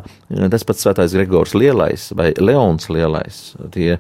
[0.53, 3.41] tas pats Svētais Gregors Lielais vai Leons Lielais,
[3.75, 3.97] tie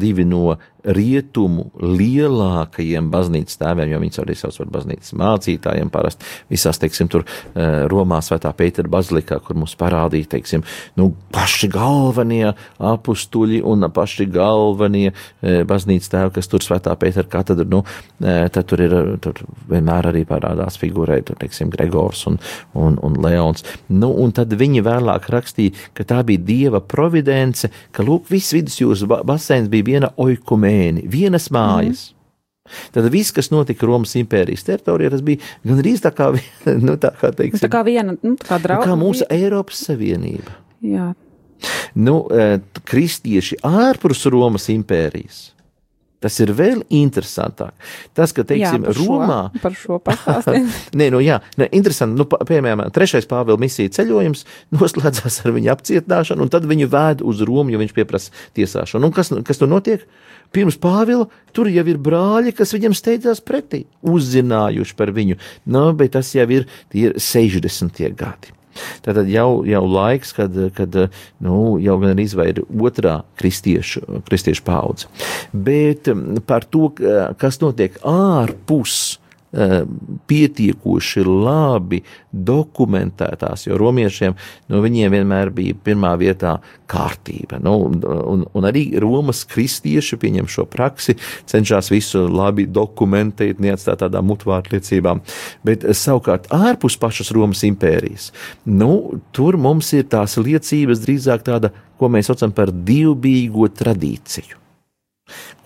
[0.00, 6.80] divi no rietumu lielākajiem baznīcas tēviem, jo viņus arī sauc par baznīcas mācītājiem parasti visās,
[6.82, 10.64] teiksim, tur eh, Romā svētā Pētera bazilikā, kur mums parādīja, teiksim,
[10.98, 17.68] nu, paši galvenie apustuļi un paši galvenie eh, baznīcas tēvi, kas tur svētā Pētera katedra,
[17.70, 17.84] nu,
[18.24, 19.38] eh, tad tur ir, tur
[19.70, 22.40] vienmēr arī parādās figūrē, tur, teiksim, Gregors un,
[22.74, 23.62] un, un Leons.
[23.92, 29.06] Nu, un tad viņi vēlāk rakstīja, ka tā bija Dieva providence, ka, lūk, viss vidusjūras
[29.28, 32.10] basēns bija viena oikumē domēni, vienas mājas.
[32.12, 32.18] Mm.
[32.94, 36.30] Tad viss, kas notika Romas impērijas teritorijā, tas bija gandrīz tā kā,
[36.86, 38.86] nu, tā kā, teiksim, nu, tā kā viena, nu, tā kā drauga.
[38.86, 40.54] Nu, kā mūsu Eiropas Savienība.
[40.82, 41.12] Jā.
[41.94, 42.24] Nu,
[42.88, 45.52] kristieši ārpus Romas impērijas.
[46.22, 47.74] Tas ir vēl interesantāk.
[48.14, 49.38] Tas, ka, teiksim, jā, par Romā.
[49.50, 50.68] Šo, par šo pastāstīju.
[51.00, 52.18] Nē, nu jā, ne, interesanti.
[52.20, 54.44] Nu, piemēram, trešais Pāvila misija ceļojums
[54.78, 59.10] noslēdzās ar viņa apcietināšanu, un tad viņu vēd uz Romu, jo viņš pieprasa tiesāšanu.
[59.10, 60.06] Un kas, kas tur notiek?
[60.52, 65.38] Pirms Pāvila tur jau ir brāļi, kas viņam steidzās pretī, uzzinājuši par viņu.
[65.72, 68.04] Nu, bet tas jau ir, ir 60.
[68.18, 68.52] gadi.
[69.04, 70.98] Tātad jau, jau laiks, kad, kad
[71.42, 75.10] nu, jau gan arī ir otrā kristiešu, kristiešu paudze.
[75.52, 76.10] Bet
[76.46, 76.92] par to,
[77.40, 79.18] kas notiek ārpus
[79.52, 82.00] pietiekoši labi
[82.32, 84.36] dokumentētās, jo romiešiem
[84.72, 86.54] viņiem vienmēr bija pirmā vietā
[86.88, 87.60] kārtība.
[87.60, 94.30] Nu, un, un arī Romas kristieši pieņem šo praksi, cenšas visu labi dokumentēt, neatstāt tādām
[94.32, 95.20] mutvārtliecībām.
[95.68, 98.30] Bet savukārt ārpus pašas Romas impērijas,
[98.64, 104.61] nu, tur mums ir tās liecības drīzāk tāda, ko mēs saucam par divbīgo tradīciju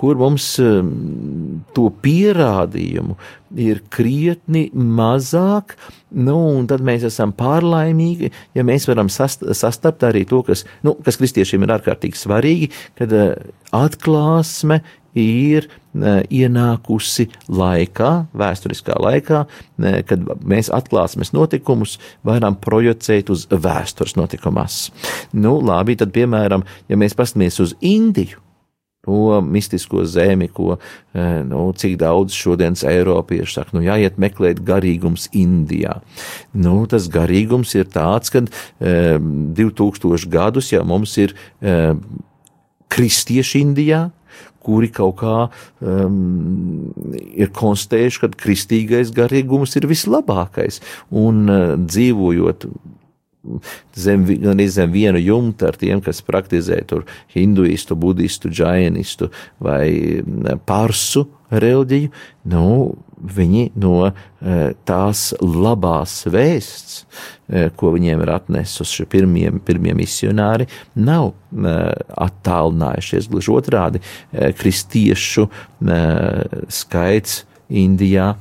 [0.00, 3.16] kur mums um, to pierādījumu
[3.62, 5.76] ir krietni mazāk,
[6.16, 6.38] nu,
[6.68, 11.64] tad mēs esam pārlaimīgi, ja mēs varam sast, sastapt arī to, kas, nu, kas kristiešiem
[11.64, 13.34] ir ārkārtīgi svarīgi, kad uh,
[13.76, 14.82] atklāsme
[15.16, 21.96] ir uh, ienākusi laikā, vēsturiskā laikā, uh, kad mēs atklāsmes notikumus
[22.26, 24.90] varam projicēt uz vēstures notikumās.
[25.32, 28.42] Nu, labi, tad, piemēram, ja mēs paskatāmies uz Indiju,
[29.06, 35.28] to mistisko zemi, ko e, nu, cik daudz šodienas Eiropieši saka, nu, jāiet meklēt garīgums
[35.36, 36.00] Indijā.
[36.54, 39.16] Nu, tas garīgums ir tāds, ka e,
[39.56, 41.94] 2000 gadus jau mums ir e,
[42.92, 44.06] kristieši Indijā,
[44.66, 46.90] kuri kaut kā um,
[47.38, 50.80] ir konstatējuši, ka kristīgais garīgums ir vislabākais.
[51.14, 52.66] Un uh, dzīvojot
[53.96, 59.30] zem, gan zem viena jumta ar tiem, kas praktizē tur hinduistu, budistu, džainistu
[59.62, 60.22] vai
[60.68, 62.10] parsu reliģiju,
[62.50, 62.68] nu,
[63.16, 64.12] viņi no e,
[64.88, 66.98] tās labās vēsts,
[67.48, 70.68] e, ko viņiem ir atnesuši pirmie, pirmie misionāri,
[70.98, 71.76] nav e,
[72.26, 73.30] attālinājušies.
[73.32, 74.02] Gluži otrādi,
[74.58, 75.46] kristiešu
[76.72, 78.34] skaits Indijā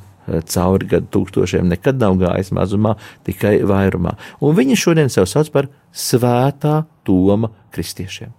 [0.54, 2.96] cauri gadu tūkstošiem, nekad nav gājis mazumā,
[3.28, 4.16] tikai vairumā.
[4.42, 8.34] Un viņi šodien sev sauc par svētā Toma kristiešiem.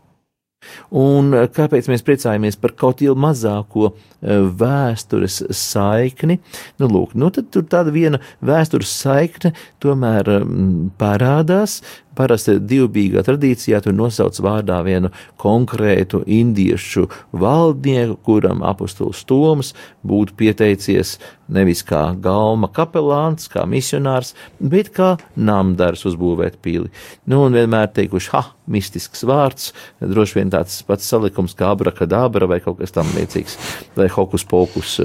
[0.96, 6.38] Un eh, kāpēc mēs priecājamies par kaut jau mazāko eh, vēstures saikni?
[6.80, 11.80] Nu, lūk, nu tad tāda viena vēstures saikne tomēr um, parādās,
[12.16, 15.10] Parasti divbijīgā tradīcijā tur nosauc vārdā vienu
[15.40, 17.06] konkrētu indiešu
[17.36, 19.74] valdnieku, kuram apustulis Toms
[20.06, 21.16] būtu pieteicies
[21.52, 26.90] nevis kā galma kapelāns, kā misionārs, bet kā namdars uzbūvēt pili.
[27.26, 32.62] Nu, un vienmēr teikuši, ha, mistisks vārds, droši vien tāds pats salikums kā abrakadabra vai
[32.64, 33.58] kaut kas tam līdzīgs,
[33.98, 34.98] vai hokus pokus.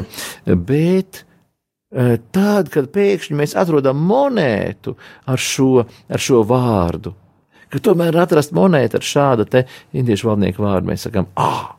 [0.45, 1.25] Bet
[1.91, 4.93] Tad, kad pēkšņi mēs atrodam monētu
[5.27, 7.11] ar šo, ar šo vārdu,
[7.71, 11.73] ka tomēr atrast monētu ar šādu te indiešu valdnieku vārdu, mēs sakām, ah,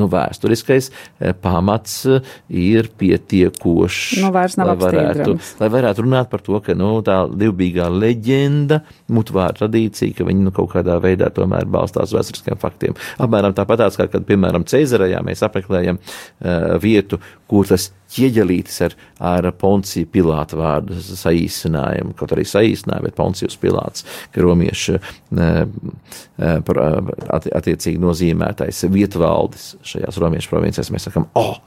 [0.00, 4.22] nu, vēsturiskais eh, pamats eh, ir pietiekošs.
[4.22, 8.80] Nu, vairs nav lai varētu, lai varētu runāt par to, ka nu, tā divbīgā leģenda,
[9.12, 12.96] mutvāra tradīcija, ka viņi nu, kaut kādā veidā tomēr balstās vēsturiskiem faktiem.
[13.20, 17.20] Apmēram tāpatās, kā, kad, piemēram, Cezarajā mēs apmeklējam uh, vietu,
[17.52, 18.94] kur tas ķieģelītis ar,
[19.24, 24.96] ar Ponciju Pilātu vārdu saīsinājumu, kaut arī saīsinājumu, bet Poncijus Pilāts, ka romieši
[26.40, 31.58] attiecīgi nozīmētais vietvaldis šajās romiešu provincēs, mēs sakam, oh,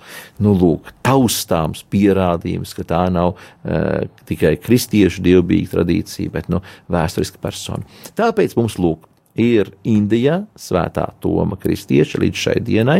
[0.42, 6.62] nu lūk, taustāms pierādījums, ka tā nav uh, tikai kristiešu dievbijīga tradīcija, bet, nu,
[6.94, 7.86] vēsturiska persona.
[8.18, 9.06] Tāpēc mums lūk,
[9.40, 13.00] ir Indijā Svētā Toma kristieša līdz šai dienai.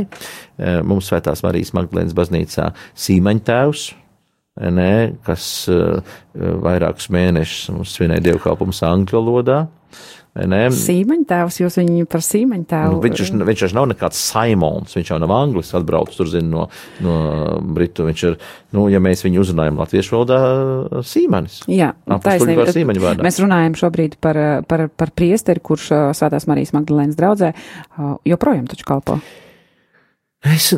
[0.58, 2.72] Eh, mums Svētās Marijas Magdalēnas baznīcā
[3.06, 3.86] Sīmaņtēvs,
[4.76, 4.92] ne,
[5.26, 9.64] kas eh, vairākus mēnešus svinēja dievkalpumus angļu valodā.
[10.36, 12.98] Sīmeņa tēvs, jūs viņu par sīmeņa tēvu.
[12.98, 16.66] Nu, viņš, viņš jau nav nekāds Simons, viņš jau nav anglis, atbraucis tur, zina, no,
[17.06, 17.14] no
[17.78, 18.04] Britu.
[18.10, 18.36] Viņš ir,
[18.76, 20.42] nu, ja mēs viņu uzrunājam latviešu valodā,
[21.08, 21.62] Sīmenis.
[21.72, 21.94] Jā,
[22.26, 22.68] taisnība.
[23.24, 25.88] Mēs runājam šobrīd par, par, par priesteri, kurš
[26.20, 27.56] Svētās Marijas Magdalēnas draudzē
[28.28, 29.22] joprojām taču kalpo.
[30.46, 30.70] Es,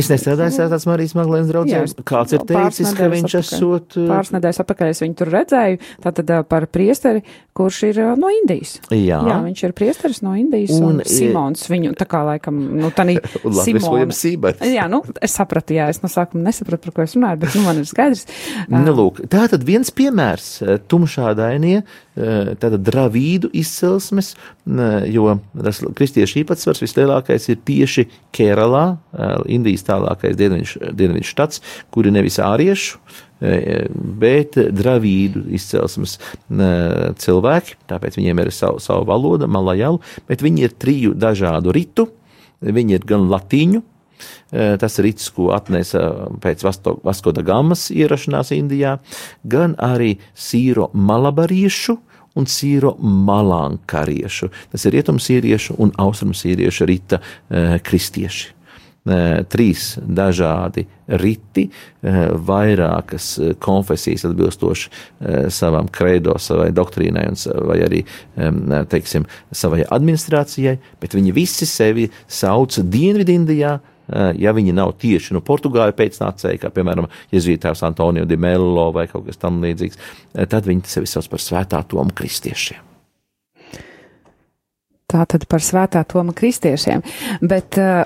[0.00, 1.86] es nestrādāju Svētās Marijas Maglēnas draugiem.
[2.08, 3.98] Kāds ir teicis, ka viņš esot.
[4.08, 7.22] Pāris nedēļas atpakaļ es viņu tur redzēju, tātad par priesteri,
[7.56, 8.78] kurš ir no Indijas.
[8.88, 9.20] Jā.
[9.26, 13.18] Jā, viņš ir priesteris no Indijas un, un Simons viņu tā kā laikam, nu, tanī
[13.64, 14.22] Simons.
[14.64, 17.64] Jā, nu, es sapratu, jā, es no sākuma nesapratu, par ko es runāju, bet, nu,
[17.66, 18.26] man ir skaidrs.
[18.70, 20.46] Nu, lūk, tā tad viens piemērs
[20.90, 21.82] tumšādainie,
[22.60, 24.32] tātad dravīdu izcelsmes,
[25.10, 28.84] jo tas kristiešu īpatsvars vislielākais ir tieši Keralā,
[29.50, 33.00] Indijas tālākais dienvidu štats, kur ir nevis āriešu,
[34.20, 36.18] bet dravīdu izcelsmes
[37.24, 42.10] cilvēki, tāpēc viņiem ir savu, savu valoda, malajalu, bet viņi ir triju dažādu ritu,
[42.60, 43.82] viņi ir gan latīņu,
[44.50, 48.98] tas rīts, ko atnesa pēc Vasko da Gamas ierašanās Indijā,
[49.48, 51.96] gan arī sīro malabariešu,
[52.38, 54.50] un sīro malankariešu.
[54.70, 58.59] Tas ir rietumsīriešu un austrumsīriešu rita e, kristieši
[59.50, 60.84] trīs dažādi
[61.20, 61.66] riti,
[62.46, 63.28] vairākas
[63.62, 64.90] konfesijas atbilstoši
[65.52, 67.38] savam kreido, savai doktrīnai un
[67.70, 68.02] vai arī,
[68.92, 73.72] teiksim, savai administrācijai, bet viņi visi sevi sauc Dienvidindijā,
[74.42, 79.26] ja viņi nav tieši no Portugāļu pēcnācēji, kā piemēram Jezītājs Antonio de Mello vai kaut
[79.30, 79.98] kas tam līdzīgs,
[80.50, 82.90] tad viņi sevi sauc par svētā tomu kristiešiem.
[85.10, 87.02] Tā tad par svētā Toma kristiešiem.
[87.42, 88.04] Bet, uh,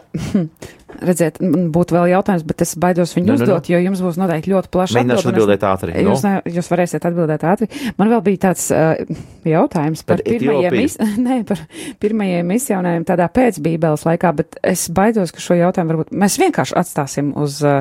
[1.02, 1.40] redziet,
[1.74, 4.52] būtu vēl jautājums, bet es baidos viņu Nu, no, nu, uzdot, jo jums būs noteikti
[4.52, 5.94] ļoti plašs Mēģināšu atbildēt ātri.
[6.04, 6.30] Jūs, nu.
[6.30, 7.68] ne, jūs varēsiet atbildēt ātri.
[7.98, 8.92] Man vēl bija tāds uh,
[9.48, 11.62] jautājums par, Par pirmajiem, mis, ne, par
[12.02, 17.32] pirmajiem misionāriem tādā pēcbībeles laikā, bet es baidos, ka šo jautājumu varbūt mēs vienkārši atstāsim
[17.40, 17.80] uz, uh,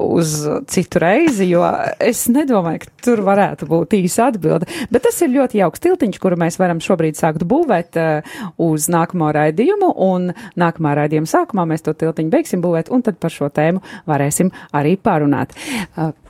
[0.00, 0.34] uz
[0.72, 1.64] citu reizi, jo
[2.00, 4.68] es nedomāju, ka tur varētu būt īsa atbilde.
[4.90, 9.30] Bet tas ir ļoti jauks tiltiņš, kuru mēs varam šobrīd sākt būvēt uh, uz nākamo
[9.36, 10.30] raidījumu, un
[10.60, 14.96] nākamā raidījuma sākumā mēs to tiltiņu beigsim būvēt, un tad par šo tēmu varēsim arī
[14.96, 15.54] pārunāt.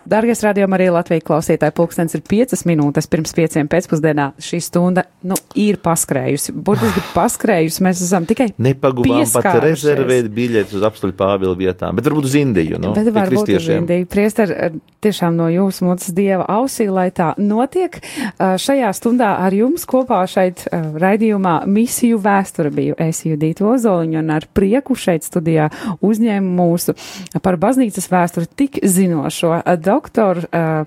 [0.08, 4.30] Dargais rādījuma arī Latvijas klausītāji, pulkstens ir piecas minūtes pirms pieciem pēcpusdienā.
[4.40, 6.54] Šī stunda, nu, ir paskrējusi.
[6.56, 8.50] Burtiski paskrējusi, mēs esam tikai.
[8.60, 12.80] Nepaguvām pat rezervēt biļetes uz apstuļu pāvilu vietām, bet varbūt uz Indiju.
[12.80, 13.68] Nu, Bet varbūt uz.
[13.76, 14.08] Indiju.
[14.10, 18.00] Priester, eh, tiešām no jūsu mutes dieva ausī, lai tā notiek.
[18.00, 24.20] Eh, Šajā stundā ar jums kopā šeit eh, raidījumā misiju vēsture biju es Judītu Ozoliņu
[24.20, 25.68] un ar prieku šeit studijā
[26.04, 26.96] uzņēmu mūsu
[27.42, 30.48] par baznīcas vēsturi tik zinošo eh, doktoru.
[30.52, 30.84] eh,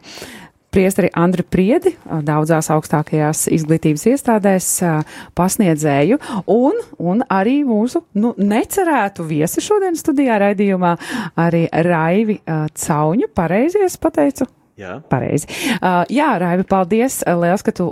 [0.74, 6.18] Priesteri Andri Priedi, eh, daudzās augstākajās izglītības iestādēs eh, pasniedzēju,
[6.50, 10.96] un, un arī mūsu, nu, necerētu viesi šodien studijā raidījumā,
[11.38, 12.40] arī Raivi
[12.74, 14.96] Cauņu, pareizi es pateicu, Jā.
[15.06, 15.46] Pareizi.
[15.76, 17.20] Uh, jā, Raivi, paldies.
[17.22, 17.86] Liels, ka tu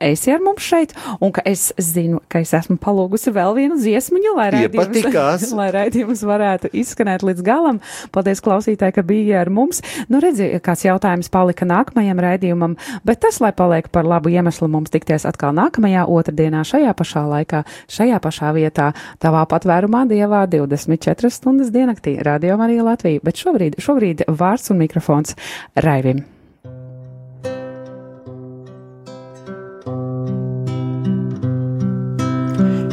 [0.00, 4.32] esi ar mums šeit, un ka es zinu, ka es esmu palūgusi vēl vienu dziesmiņu,
[4.38, 7.80] lai raidījums, lai raidījums varētu izskanēt līdz galam.
[8.14, 9.82] Paldies klausītāji, ka bija ar mums.
[10.10, 12.76] Nu, redzi, kāds jautājums palika nākamajam raidījumam,
[13.06, 17.62] bet tas, lai paliek par labu iemeslu mums tikties atkal nākamajā otrdienā šajā pašā laikā,
[17.92, 18.90] šajā pašā vietā,
[19.22, 25.36] tavā patvērumā dievā 24 stundas diennaktī, Radio Marija Latvija, bet šobrīd, šobrīd vārds un mikrofons
[25.76, 26.24] Raivim.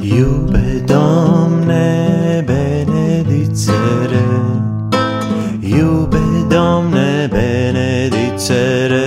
[0.08, 4.24] Iube, Domne, benedicere,
[5.60, 9.04] Iube, Domne, benedicere,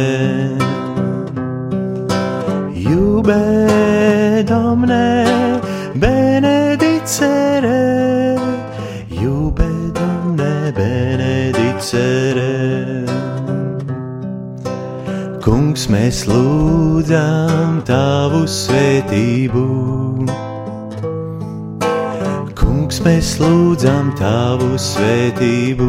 [2.74, 5.60] Iube, Domne,
[5.94, 7.80] benedicere,
[9.08, 12.52] Iube, Domne, benedicere.
[15.40, 20.49] Kungs, mēs lūdzam tavu svētību
[23.00, 25.86] Kungs, mēs lūdzam tavu svētību.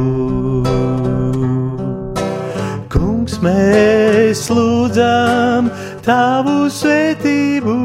[2.88, 5.68] Kungs, mēs lūdzam
[6.05, 7.76] tavu svētību.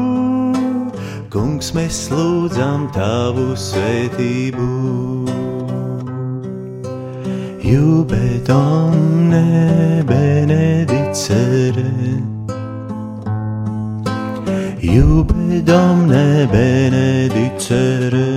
[1.27, 4.69] Kungs, mēs lūdzam tavu svētību.
[7.67, 11.91] Jubet omne benedicere.
[14.87, 18.27] Iube Domne benedicere.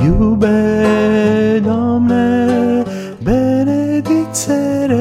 [0.00, 2.84] Iube Domne
[3.18, 4.94] benedicere.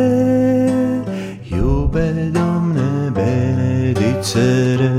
[1.44, 4.97] Iube Domne benedicere.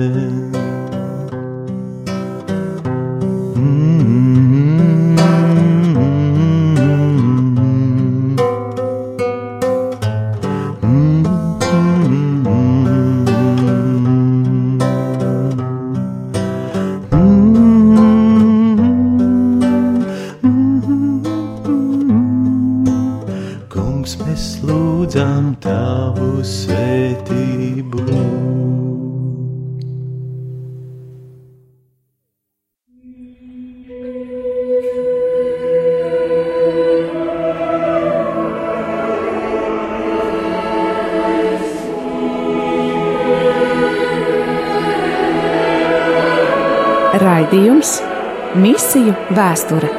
[49.38, 49.97] Vēsture